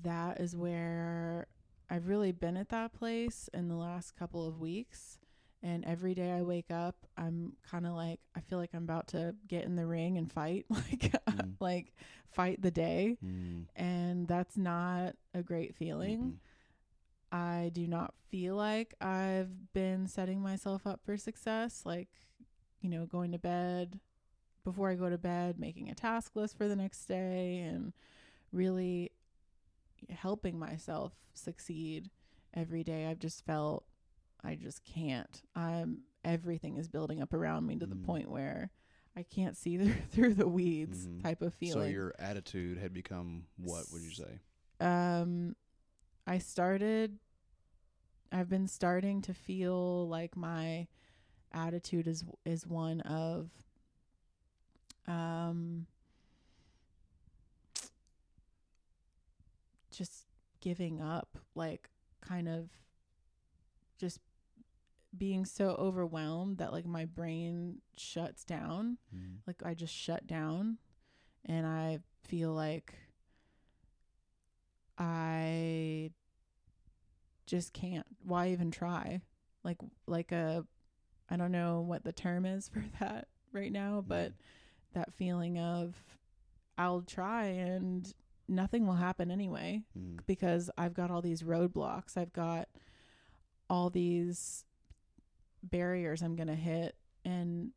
[0.02, 1.48] that is where
[1.90, 5.19] I've really been at that place in the last couple of weeks.
[5.62, 9.08] And every day I wake up, I'm kind of like I feel like I'm about
[9.10, 11.56] to get in the ring and fight, like Mm.
[11.60, 11.94] like
[12.32, 13.66] fight the day, Mm.
[13.76, 16.20] and that's not a great feeling.
[16.20, 16.38] Mm-mm.
[17.32, 22.10] I do not feel like I've been setting myself up for success, like,
[22.82, 24.00] you know, going to bed
[24.64, 27.94] before I go to bed, making a task list for the next day, and
[28.52, 29.12] really
[30.10, 32.10] helping myself succeed
[32.54, 33.06] every day.
[33.06, 33.84] I've just felt
[34.44, 35.42] I just can't.
[35.56, 38.04] I'm everything is building up around me to the Mm.
[38.06, 38.72] point where
[39.16, 41.22] I can't see through, through the weeds Mhm.
[41.24, 41.84] type of feeling.
[41.84, 44.40] So your attitude had become what would you say?
[44.82, 45.56] um
[46.26, 47.20] I started
[48.32, 50.88] I've been starting to feel like my
[51.52, 53.50] attitude is is one of
[55.08, 55.88] um
[59.92, 60.26] just
[60.62, 61.90] giving up like
[62.22, 62.70] kind of
[63.98, 64.20] just
[65.18, 69.38] being so overwhelmed that like my brain shuts down Mm.
[69.48, 70.78] like I just shut down
[71.46, 72.94] and I feel like
[74.98, 76.12] I
[77.46, 79.22] just can't why even try
[79.64, 80.66] like like a
[81.30, 84.34] I don't know what the term is for that right now but
[84.94, 85.96] that feeling of
[86.78, 88.12] I'll try and
[88.48, 90.20] nothing will happen anyway Mm.
[90.28, 92.18] because I've got all these roadblocks.
[92.18, 92.68] I've got
[93.70, 94.66] all these
[95.64, 96.96] barriers I'm going to hit
[97.26, 97.72] and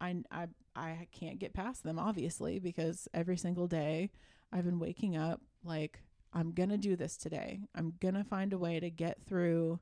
[0.00, 4.10] I I I can't get past them obviously because every single day
[4.52, 6.00] I've been waking up like
[6.34, 7.60] I'm going to do this today.
[7.74, 9.80] I'm going to find a way to get through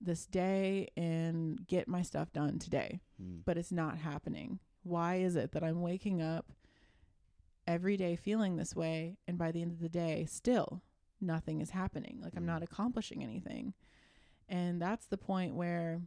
[0.00, 3.40] this day and get my stuff done today Mm.
[3.44, 4.58] but it's not happening.
[4.82, 6.52] Why is it that I'm waking up
[7.66, 10.82] every day feeling this way and by the end of the day still
[11.20, 12.18] nothing is happening?
[12.22, 12.46] Like I'm Mm.
[12.46, 13.74] not accomplishing anything.
[14.48, 16.00] And that's the point where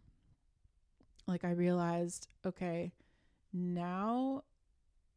[1.28, 2.92] like I realized, okay,
[3.54, 4.44] now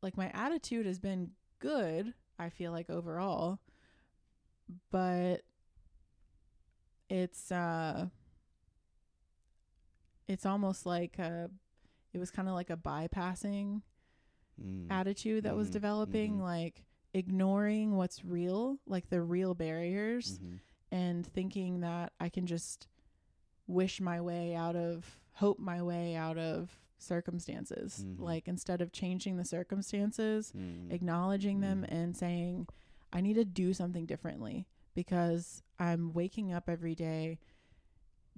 [0.02, 3.58] like my attitude has been good, I feel like overall,
[4.90, 5.42] but
[7.08, 8.06] it's uh
[10.28, 11.46] it's almost like uh
[12.12, 13.82] it was kind of like a bypassing
[14.58, 14.86] Mm.
[14.90, 16.42] attitude that was Mhm, developing mhm.
[16.42, 20.60] like ignoring what's real like the real barriers Mhm.
[20.90, 22.88] and thinking that i can just
[23.66, 28.18] wish my way out of hope my way out of circumstances Mhm.
[28.20, 30.90] like instead of changing the circumstances Mm.
[30.90, 31.92] acknowledging them Mhm.
[31.92, 32.66] and saying
[33.12, 37.38] i need to do something differently because i'm waking up every day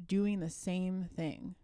[0.06, 1.54] doing the same thing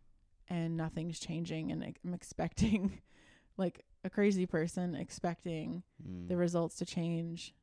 [0.49, 3.01] and nothing's changing and i'm expecting
[3.57, 6.29] like a crazy person expecting Mm.
[6.29, 7.55] the results to change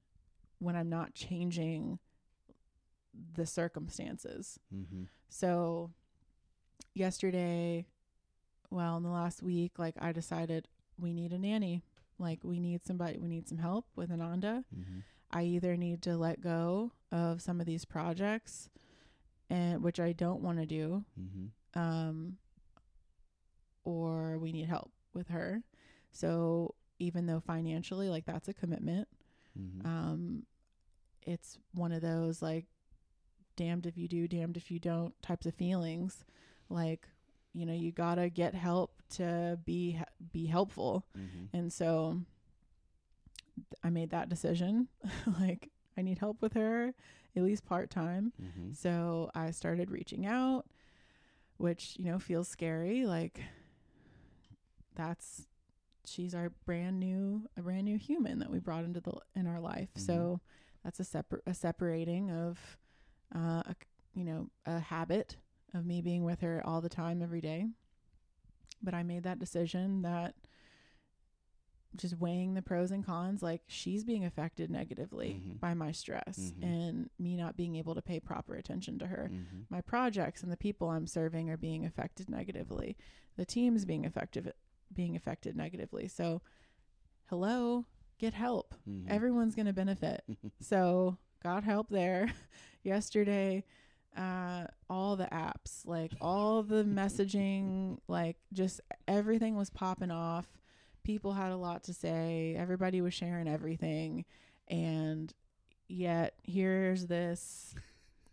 [0.59, 1.99] when i'm not changing
[3.33, 5.07] the circumstances Mhm.
[5.29, 5.91] so
[6.93, 7.85] yesterday
[8.69, 10.67] well in the last week like i decided
[10.99, 11.83] we need a nanny
[12.19, 15.03] like we need somebody we need some help with ananda Mhm.
[15.33, 18.69] I either need to let go of some of these projects
[19.49, 21.51] and which I don't want to do Mhm.
[21.73, 22.37] um
[23.83, 25.63] or we need help with her.
[26.11, 29.07] So even though financially like that's a commitment,
[29.57, 29.85] Mhm.
[29.85, 30.45] um
[31.23, 32.67] it's one of those like
[33.55, 36.25] damned if you do, damned if you don't types of feelings.
[36.71, 37.07] Like,
[37.53, 39.99] you know, you got to get help to be
[40.31, 41.05] be helpful.
[41.17, 41.49] Mhm.
[41.53, 42.21] And so
[43.83, 44.87] I made that decision.
[45.39, 46.93] like, I need help with her,
[47.35, 48.31] at least part time.
[48.41, 48.75] Mhm.
[48.75, 50.65] So I started reaching out,
[51.57, 53.05] which, you know, feels scary.
[53.05, 53.41] Like,
[54.95, 55.47] that's,
[56.05, 59.59] she's our brand new, a brand new human that we brought into the, in our
[59.59, 59.89] life.
[59.95, 60.39] So
[60.83, 62.77] that's a separate, a separating of,
[63.35, 63.75] uh, a,
[64.13, 65.37] you know, a habit
[65.73, 67.67] of me being with her all the time, every day.
[68.81, 70.35] But I made that decision that
[71.95, 75.59] just weighing the pros and cons, like she's being affected negatively Mhm.
[75.59, 76.63] by my stress Mhm.
[76.63, 79.29] and me not being able to pay proper attention to her.
[79.29, 79.65] Mhm.
[79.69, 82.95] My projects and the people I'm serving are being affected negatively.
[83.35, 84.51] The team's being effective
[84.93, 86.07] being affected negatively.
[86.07, 86.41] So
[87.25, 87.85] hello,
[88.17, 88.73] get help.
[88.87, 89.07] Mhm.
[89.09, 90.23] Everyone's going to benefit.
[90.61, 92.27] So got help there.
[92.83, 93.65] Yesterday,
[94.17, 100.47] uh, all the apps, like all the messaging, like just everything was popping off.
[101.03, 102.55] People had a lot to say.
[102.57, 104.25] Everybody was sharing everything.
[104.67, 105.33] And
[105.87, 107.73] yet here's this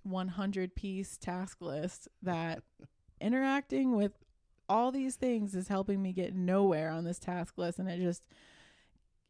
[0.03, 2.63] 100 piece task list that
[3.21, 4.13] interacting with
[4.69, 7.79] all these things is helping me get nowhere on this task list.
[7.79, 8.23] And it just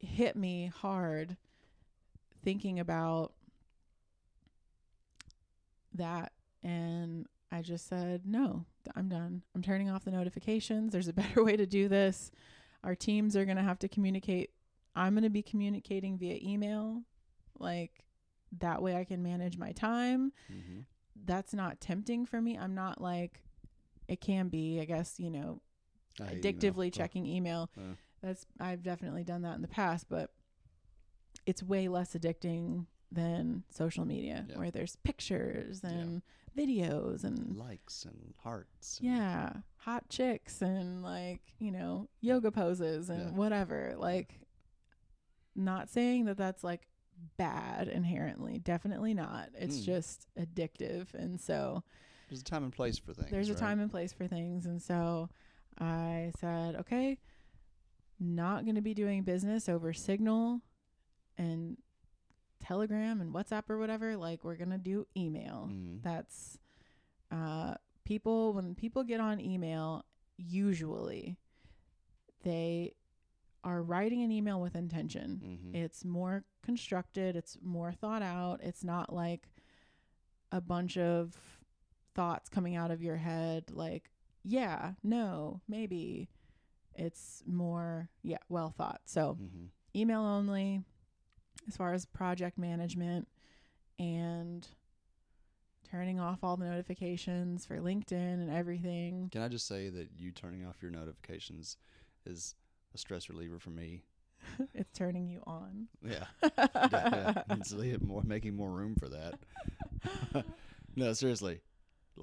[0.00, 1.36] hit me hard
[2.42, 3.32] thinking about
[5.94, 6.32] that
[6.62, 9.42] and I just said, "No, I'm done.
[9.54, 10.92] I'm turning off the notifications.
[10.92, 12.30] There's a better way to do this.
[12.84, 14.50] Our teams are going to have to communicate.
[14.94, 17.02] I'm going to be communicating via email.
[17.58, 18.04] Like
[18.60, 20.32] that way I can manage my time.
[20.52, 20.84] Mhm.
[21.24, 22.56] That's not tempting for me.
[22.56, 23.42] I'm not like
[24.06, 25.60] it can be, I guess, you know,
[26.20, 26.40] I email.
[26.42, 27.70] addictively Uh, checking email.
[27.76, 27.94] uh.
[28.22, 30.32] That's I've definitely done that in the past, but
[31.46, 34.58] it's way less addicting than social media Yeah.
[34.58, 35.90] where there's pictures Yeah.
[35.90, 36.22] and
[36.56, 38.98] videos and Likes and hearts.
[38.98, 43.30] and- yeah, hot chicks and like, you know, yoga poses and Yeah.
[43.36, 43.94] whatever.
[43.96, 44.40] Like
[45.54, 46.88] not saying that that's like
[47.36, 49.50] bad inherently, definitely not.
[49.54, 49.84] It's Mm.
[49.84, 51.82] just addictive and so
[52.28, 53.30] There's a time and place for things.
[53.30, 55.30] there's a time and place for things and so
[55.78, 57.18] I said, "Okay,
[58.20, 60.60] not going to be doing business over Signal
[61.36, 61.78] and
[62.60, 64.16] Telegram and WhatsApp or whatever.
[64.16, 66.02] Like we're to do email." Mhm.
[66.02, 66.58] that's
[67.30, 70.04] uh people when people get on email
[70.38, 71.36] usually
[72.42, 72.94] they
[73.64, 75.74] are writing an email with intention Mhm.
[75.74, 79.48] it's more constructed it's more thought out it's not like
[80.52, 81.58] a bunch of
[82.14, 84.10] thoughts coming out of your head like
[84.42, 86.28] yeah no maybe
[86.94, 89.68] it's more yeah well thought so Mhm.
[89.94, 90.82] email only
[91.68, 93.28] as far as project management
[93.98, 94.66] and
[95.90, 99.28] turning off all the notifications for LinkedIn and everything.
[99.32, 101.76] Can I just say that you turning off your notifications
[102.26, 102.54] is
[102.94, 104.02] a stress reliever for me?
[104.74, 105.88] it's turning you on.
[106.04, 106.24] Yeah.
[106.58, 107.42] yeah.
[107.50, 110.44] It's really more making more room for that.
[110.96, 111.60] no, seriously.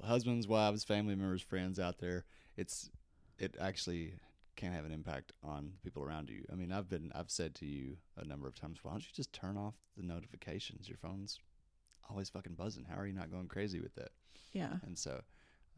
[0.04, 2.24] Husbands, wives, family members, friends out there,
[2.56, 2.90] it's
[3.38, 4.14] it actually
[4.56, 6.44] can have an impact on the people around you.
[6.50, 9.10] I mean, I've been I've said to you a number of times, why don't you
[9.14, 10.88] just turn off the notifications?
[10.88, 11.38] Your phone's
[12.08, 12.84] always fucking buzzing.
[12.88, 14.10] How are you not going crazy with it?
[14.52, 14.74] yeah.
[14.84, 15.20] And so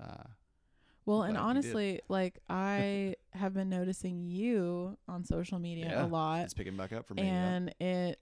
[0.01, 0.25] uh
[1.07, 6.43] Well, and honestly, like I have been noticing you on social media Yeah, a lot.
[6.45, 7.25] it's picking back up for me.
[7.25, 7.49] yeah.
[7.49, 8.21] And it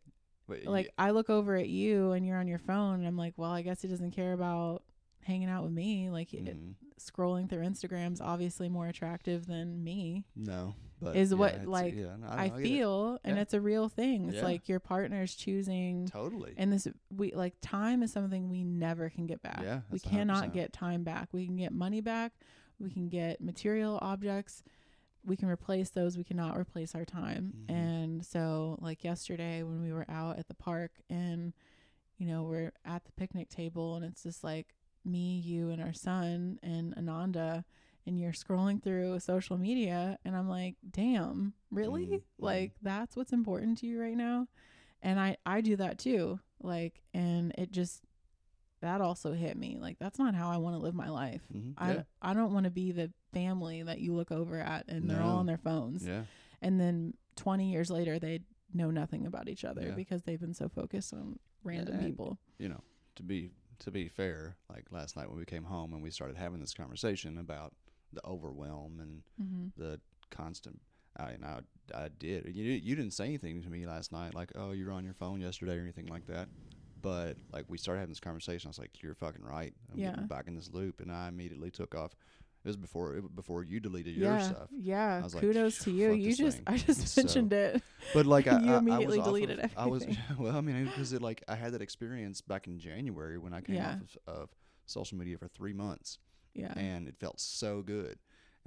[0.49, 3.35] But like I look over at you and you're on your phone and I'm like,
[3.37, 4.83] well, I guess he doesn't care about
[5.23, 6.09] hanging out with me.
[6.11, 6.57] Like yeah, it.
[6.99, 10.24] Scrolling through Instagram's obviously more attractive than me.
[10.34, 12.62] no, but is yeah, what, like, yeah, no, I, I, get it.
[12.62, 13.42] feel, and Yeah.
[13.42, 14.28] it's a real thing.
[14.30, 16.55] It's like your partner's choosing, totally.
[16.57, 19.61] and this we like time is something we never can get back.
[19.62, 20.53] Yeah, we cannot 100%.
[20.55, 21.28] get time back.
[21.32, 22.32] We can get money back.
[22.78, 24.62] We can get material objects.
[25.24, 26.16] We can replace those.
[26.16, 27.53] We cannot replace our time.
[27.66, 27.74] Mhm.
[27.74, 31.53] And so, like yesterday when we were out at the park, and
[32.16, 34.74] you know we're at the picnic table, and it's just like
[35.07, 37.65] me, you, and our son, and Ananda.
[38.09, 42.07] And you're scrolling through social media, and I'm like, damn, really?
[42.07, 42.23] Mhm, mhm.
[42.39, 44.47] Like, that's what's important to you right now?
[45.03, 46.39] And I, I do that too.
[46.63, 48.03] Like, and it just,
[48.81, 49.79] that also hit me.
[49.81, 51.43] Like, that's not how I want to live my life.
[51.53, 52.03] Mhm, I, yeah.
[52.23, 55.39] I don't want to be the family that you look over at and they're all
[55.39, 56.07] on their phones.
[56.07, 56.23] Yeah.
[56.63, 58.41] And then 20 years later, they
[58.73, 59.95] know nothing about each other Yeah.
[59.97, 62.39] because they've been so focused on random And- people.
[62.59, 62.81] you know,
[63.17, 63.51] to be
[63.81, 66.74] to be fair, like last night when we came home and we started having this
[66.74, 67.74] conversation about
[68.12, 69.66] the overwhelm and Mm-hmm.
[69.77, 70.01] the
[70.31, 70.81] constant.
[71.18, 71.61] I and I,
[71.95, 72.55] I did.
[72.55, 75.14] You you didn't say anything to me last night, like oh you were on your
[75.14, 76.49] phone yesterday or anything like that.
[77.01, 79.74] But like we started having this conversation, I was like, "You're fucking right.
[79.93, 80.11] I'm Yeah.
[80.11, 82.14] getting back in this loop," and I immediately took off.
[82.67, 84.69] It was before it, before you deleted your stuff.
[84.77, 85.19] Yeah.
[85.21, 86.11] I was like, Kudos to you.
[86.12, 87.81] You just, thing." I just So- mentioned it.
[88.12, 90.05] But like I, You I- I, immediately was deleted of, I was
[90.39, 90.57] well.
[90.57, 93.77] I mean, because it like I had that experience back in January when I came
[93.77, 93.91] Yeah.
[93.93, 94.49] off of, of
[94.85, 96.19] social media for three months,
[96.55, 96.73] Yeah.
[96.77, 98.19] and it felt so good.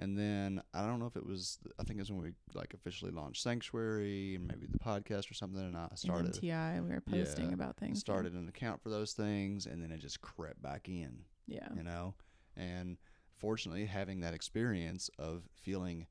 [0.01, 1.57] And then I don't know if it was.
[1.77, 5.33] I think it was when we like officially launched Sanctuary and maybe the podcast or
[5.33, 5.61] something.
[5.61, 7.97] And I started MTI, we were posting Yeah, about things.
[7.97, 7.99] yeah.
[7.99, 11.23] started an account for those things, and then it just crept back in.
[11.47, 11.67] Yeah.
[11.75, 12.13] You know,
[12.55, 12.95] and
[13.39, 16.07] fortunately, having that experience of feeling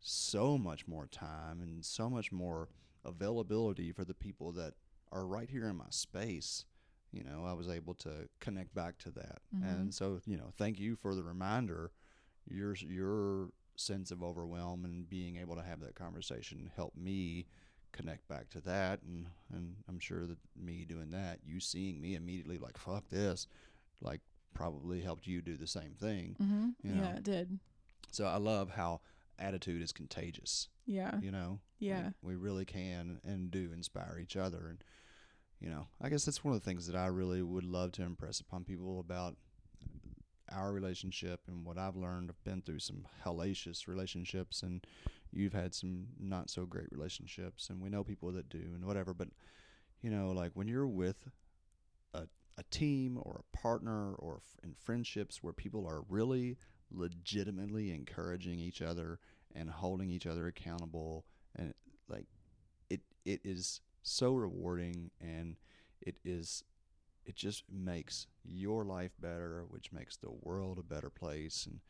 [0.00, 2.68] so much more time and so much more
[3.04, 4.74] availability for the people that
[5.12, 6.64] are right here in my space.
[7.12, 9.62] You know, I was able to connect back to that, Mhm.
[9.70, 11.92] and so you know, thank you for the reminder.
[12.48, 17.46] Your your sense of overwhelm and being able to have that conversation helped me
[17.92, 22.14] connect back to that, and and I'm sure that me doing that, you seeing me
[22.14, 23.46] immediately like fuck this,
[24.00, 24.22] like
[24.54, 26.36] probably helped you do the same thing.
[26.42, 26.68] Mm-hmm.
[26.82, 27.58] you Yeah, it did.
[28.10, 29.00] So I love how
[29.38, 30.68] attitude is contagious.
[30.86, 31.18] Yeah.
[31.20, 32.10] You know, Yeah.
[32.22, 34.82] we, we really can and do inspire each other, and
[35.60, 38.02] you know, I guess that's one of the things that I really would love to
[38.02, 39.36] impress upon people about
[40.50, 42.30] our relationship and what I've learned.
[42.30, 44.84] I've been through some hellacious relationships, and
[45.30, 49.14] you've had some not so great relationships, and we know people that do, and whatever.
[49.14, 49.28] But
[50.02, 51.28] you know, like when you're with
[52.12, 52.26] a
[52.62, 56.56] a team or a partner or in friendships where people are really
[56.90, 59.18] legitimately encouraging each other
[59.54, 61.24] and holding each other accountable
[61.56, 61.74] and
[62.08, 62.26] like
[62.90, 65.56] it it is so rewarding and
[66.00, 66.64] it is
[67.24, 71.80] it just makes your life better which makes the world a better place and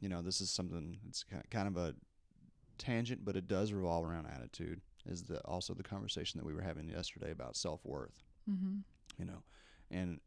[0.00, 1.94] you know this is something it's kind of a
[2.76, 6.62] tangent but it does revolve around attitude is the also the conversation that we were
[6.62, 8.22] having yesterday about self worth.
[8.50, 8.78] Mm-hmm.
[9.18, 9.42] You know,
[9.90, 10.20] and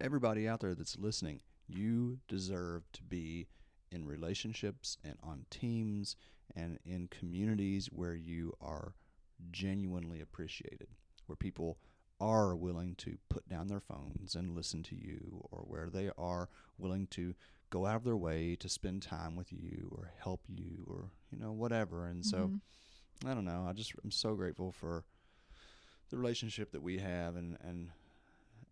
[0.00, 3.46] everybody out there that's listening, you deserve to be
[3.90, 6.16] in relationships and on teams
[6.56, 8.94] and in communities where you are
[9.50, 10.88] genuinely appreciated,
[11.26, 11.78] where people
[12.20, 16.48] are willing to put down their phones and listen to you, or where they are
[16.78, 17.34] willing to
[17.70, 21.38] go out of their way to spend time with you or help you or you
[21.38, 22.06] know whatever.
[22.06, 22.60] And so Mhm.
[23.30, 23.66] I don't know.
[23.68, 25.04] I just I'm so grateful for
[26.10, 27.90] the relationship that we have and and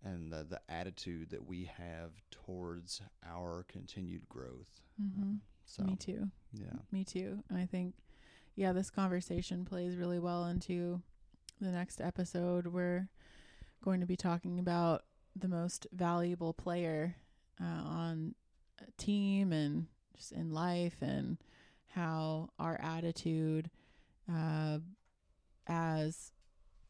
[0.04, 4.80] and the, the attitude that we have towards our continued growth.
[5.00, 5.40] Mhm.
[5.64, 6.30] So Me too.
[6.52, 6.78] yeah.
[6.92, 7.42] Me too.
[7.48, 7.94] And I think,
[8.54, 11.02] yeah, this conversation plays really well into
[11.60, 12.68] the next episode.
[12.68, 13.08] We're
[13.82, 17.16] going to be talking about the most valuable player
[17.60, 18.34] uh, on
[18.80, 19.86] a team and
[20.16, 21.38] just in life, and
[21.94, 23.70] how our attitude
[24.32, 24.78] uh,
[25.66, 26.32] as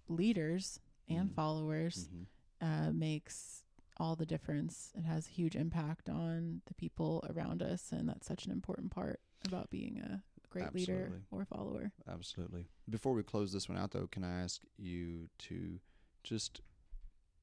[0.09, 1.35] leaders and Mhm.
[1.35, 2.27] followers Mhm.
[2.61, 3.63] Uh, makes
[3.99, 4.93] all the difference.
[4.97, 8.91] It has a huge impact on the people around us, and that's such an important
[8.91, 11.93] part about being a great leader or follower.
[12.09, 12.67] Absolutely.
[12.89, 15.81] Before we close this one out, though, can I ask you to
[16.23, 16.61] just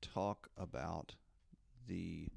[0.01, 1.15] talk about
[1.87, 2.27] the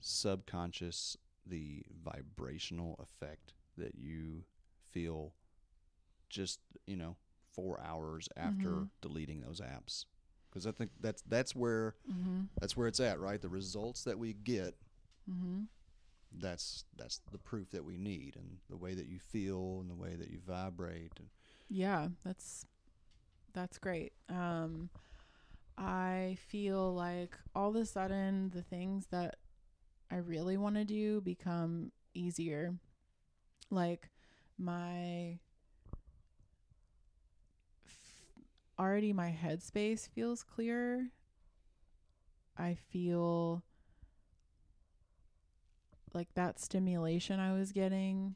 [0.00, 1.16] subconscious,
[1.46, 4.44] the vibrational effect that you
[4.90, 5.32] feel
[6.28, 7.16] just, you know,
[7.52, 8.88] four hours after Mhm.
[9.00, 10.04] deleting those apps?
[10.50, 12.44] Because I think that's that's where Mm-hmm.
[12.60, 13.40] that's where it's at, right?
[13.40, 14.76] The results that we get
[15.30, 15.62] Mm-hmm.
[16.32, 19.94] that's that's the proof that we need and the way that you feel and the
[19.94, 21.28] way that you vibrate and
[21.68, 22.66] Yeah, that's
[23.52, 24.12] that's great.
[24.28, 24.90] Um,
[25.78, 29.36] I feel like all of a sudden the things that
[30.10, 32.74] I really want to do become easier.
[33.70, 34.08] Like
[34.58, 35.38] my
[37.86, 38.22] f-
[38.80, 41.02] already my headspace feels clearer.
[42.56, 43.62] I feel
[46.14, 48.34] like that stimulation I was getting,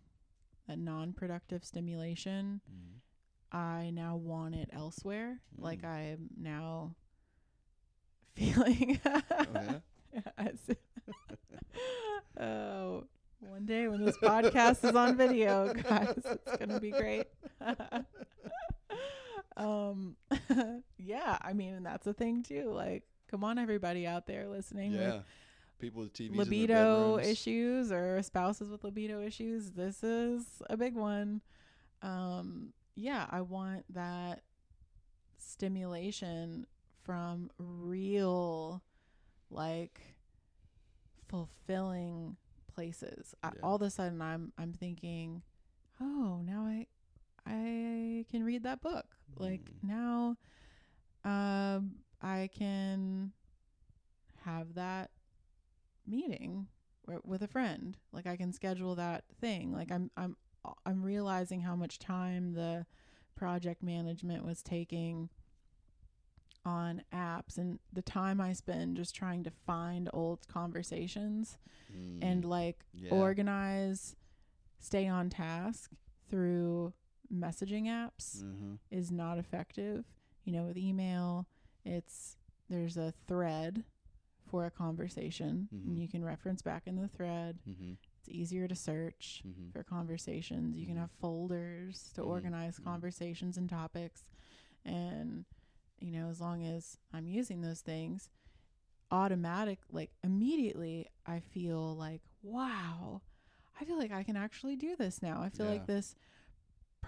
[0.69, 2.61] that non-productive stimulation,
[3.51, 5.41] I now want it elsewhere.
[5.57, 5.89] Like Mm.
[5.89, 6.95] I am now
[8.35, 9.01] feeling.
[9.31, 9.81] Oh,
[10.13, 10.21] yeah?
[10.39, 10.77] Yes.
[12.41, 13.05] oh,
[13.41, 17.27] one day when this podcast is on video, guys, it's gonna be great.
[19.57, 20.17] Um,
[20.99, 22.71] yeah, I mean, and that's a thing too.
[22.71, 25.21] Like, come on, everybody out there listening yeah.
[25.81, 31.41] People with TVs libido issues or spouses with libido issues this is a big one.
[32.01, 34.43] Um yeah i want that
[35.39, 36.67] stimulation
[37.03, 38.83] from real
[39.51, 40.01] like
[41.29, 42.37] fulfilling
[42.73, 43.35] places.
[43.43, 45.43] I, all of a sudden i'm i'm thinking
[46.01, 46.87] oh now i
[47.47, 49.89] i can read that book like Mm.
[49.89, 50.37] now
[51.25, 53.33] um i can
[54.45, 55.11] have that
[56.07, 56.67] meeting
[57.07, 60.37] wi- with a friend like i can schedule that thing like i'm i'm
[60.87, 62.85] i'm realizing how much time the
[63.37, 65.29] project management was taking
[66.67, 71.59] on apps and the time i spend just trying to find old conversations
[72.23, 73.11] and Mm, like yeah.
[73.13, 74.17] organize
[74.81, 75.91] stay on task
[76.31, 76.93] through
[77.33, 78.79] messaging apps Mhm.
[78.91, 80.05] is not effective.
[80.45, 81.47] You know, with email,
[81.85, 82.37] it's
[82.69, 83.85] there's a thread
[84.47, 85.87] for a conversation Mhm.
[85.87, 87.59] and you can reference back in the thread.
[87.67, 87.97] Mhm.
[88.19, 89.73] It's easier to search Mhm.
[89.73, 90.79] for conversations.
[90.79, 92.27] You can have folders to Mhm.
[92.27, 94.25] organize conversations and topics.
[94.85, 95.45] And
[96.01, 98.29] you know, as long as I'm using those things,
[99.11, 103.23] automatic like immediately I feel like, wow,
[103.81, 105.41] I feel like I can actually do this now.
[105.43, 105.73] I feel Yeah.
[105.73, 106.17] like this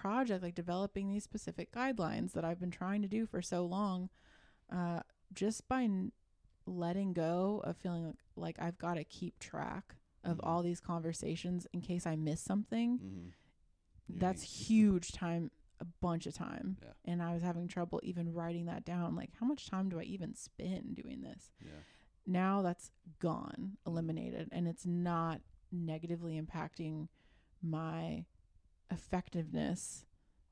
[0.01, 4.09] project, like developing these specific guidelines that I've been trying to do for so long,
[4.71, 5.01] uh,
[5.33, 6.11] just by n-
[6.65, 10.41] letting go of feeling like, like I've got to keep track of Mhm.
[10.43, 12.99] all these conversations in case I miss something.
[12.99, 13.33] Mhm.
[14.09, 16.77] Yeah, That's huge time, a bunch of time.
[16.81, 16.93] Yeah.
[17.05, 19.15] And I was having trouble even writing that down.
[19.15, 21.51] Like, how much time do I even spend doing this?
[21.59, 21.71] Yeah.
[22.29, 25.41] now that's gone, eliminated, and it's not
[25.71, 27.07] negatively impacting
[27.61, 28.25] my
[28.91, 30.05] effectiveness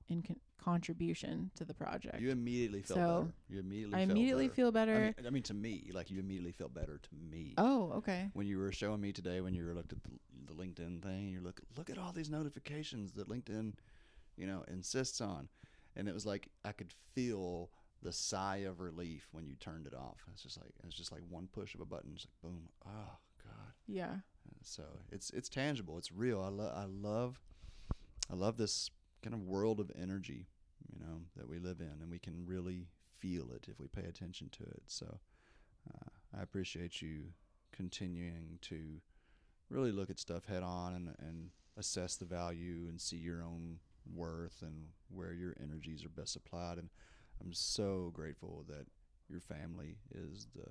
[0.10, 2.20] and con- contribution to the project.
[2.20, 3.34] You immediately felt So, better.
[3.50, 3.96] You immediately.
[4.00, 4.56] I immediately better.
[4.56, 5.14] feel better.
[5.18, 7.54] I mean, I mean, to me, like you immediately felt better to me.
[7.58, 8.30] oh, okay.
[8.34, 10.10] When you were showing me today, when you were looked at the,
[10.48, 13.74] the LinkedIn thing, you're look look at all these notifications that LinkedIn,
[14.38, 15.50] you know, insists on,
[15.96, 17.70] and it was like I could feel
[18.02, 20.18] the sigh of relief when you turned it off.
[20.32, 22.70] It's just like it's just like one push of a button, it's like boom.
[22.86, 23.74] Oh God.
[23.88, 24.12] Yeah.
[24.48, 25.98] Uh, so it's it's tangible.
[25.98, 26.42] It's real.
[26.42, 27.40] I love I love
[28.32, 28.90] I love this
[29.22, 30.48] kind of world of energy
[30.92, 32.88] you know, that we live in, and we can really
[33.20, 34.84] feel it if we pay attention to it.
[34.88, 35.20] So
[35.94, 37.24] uh, I appreciate you
[37.72, 39.02] continuing to
[39.70, 43.80] really look at stuff head on and, and assess the value and see your own
[44.14, 46.78] worth and where your energies are best applied.
[46.78, 46.90] And
[47.42, 48.86] I'm so grateful that
[49.28, 50.70] your family is the,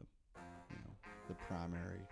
[0.70, 0.94] you know,
[1.28, 2.07] the primary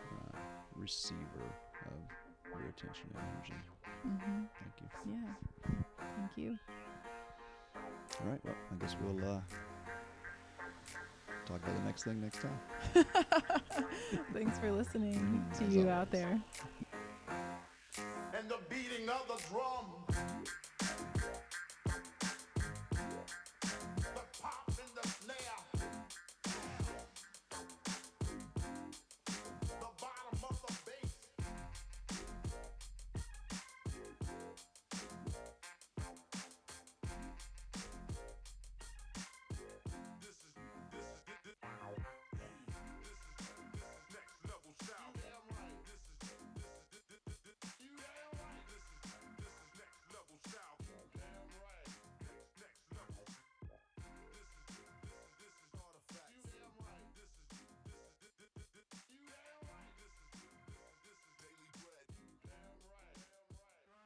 [0.00, 0.36] uh,
[0.76, 1.54] receiver
[1.86, 2.19] of
[2.58, 3.54] your attention and energy.
[4.06, 4.42] Mm-hmm.
[4.58, 5.12] Thank you.
[5.12, 5.66] Yeah.
[6.16, 6.58] Thank you.
[8.22, 8.40] All right.
[8.44, 9.40] Well, I guess we'll uh,
[11.46, 12.60] talk about the next thing next time.
[14.34, 16.40] Thanks for listening Mm, to as you out there.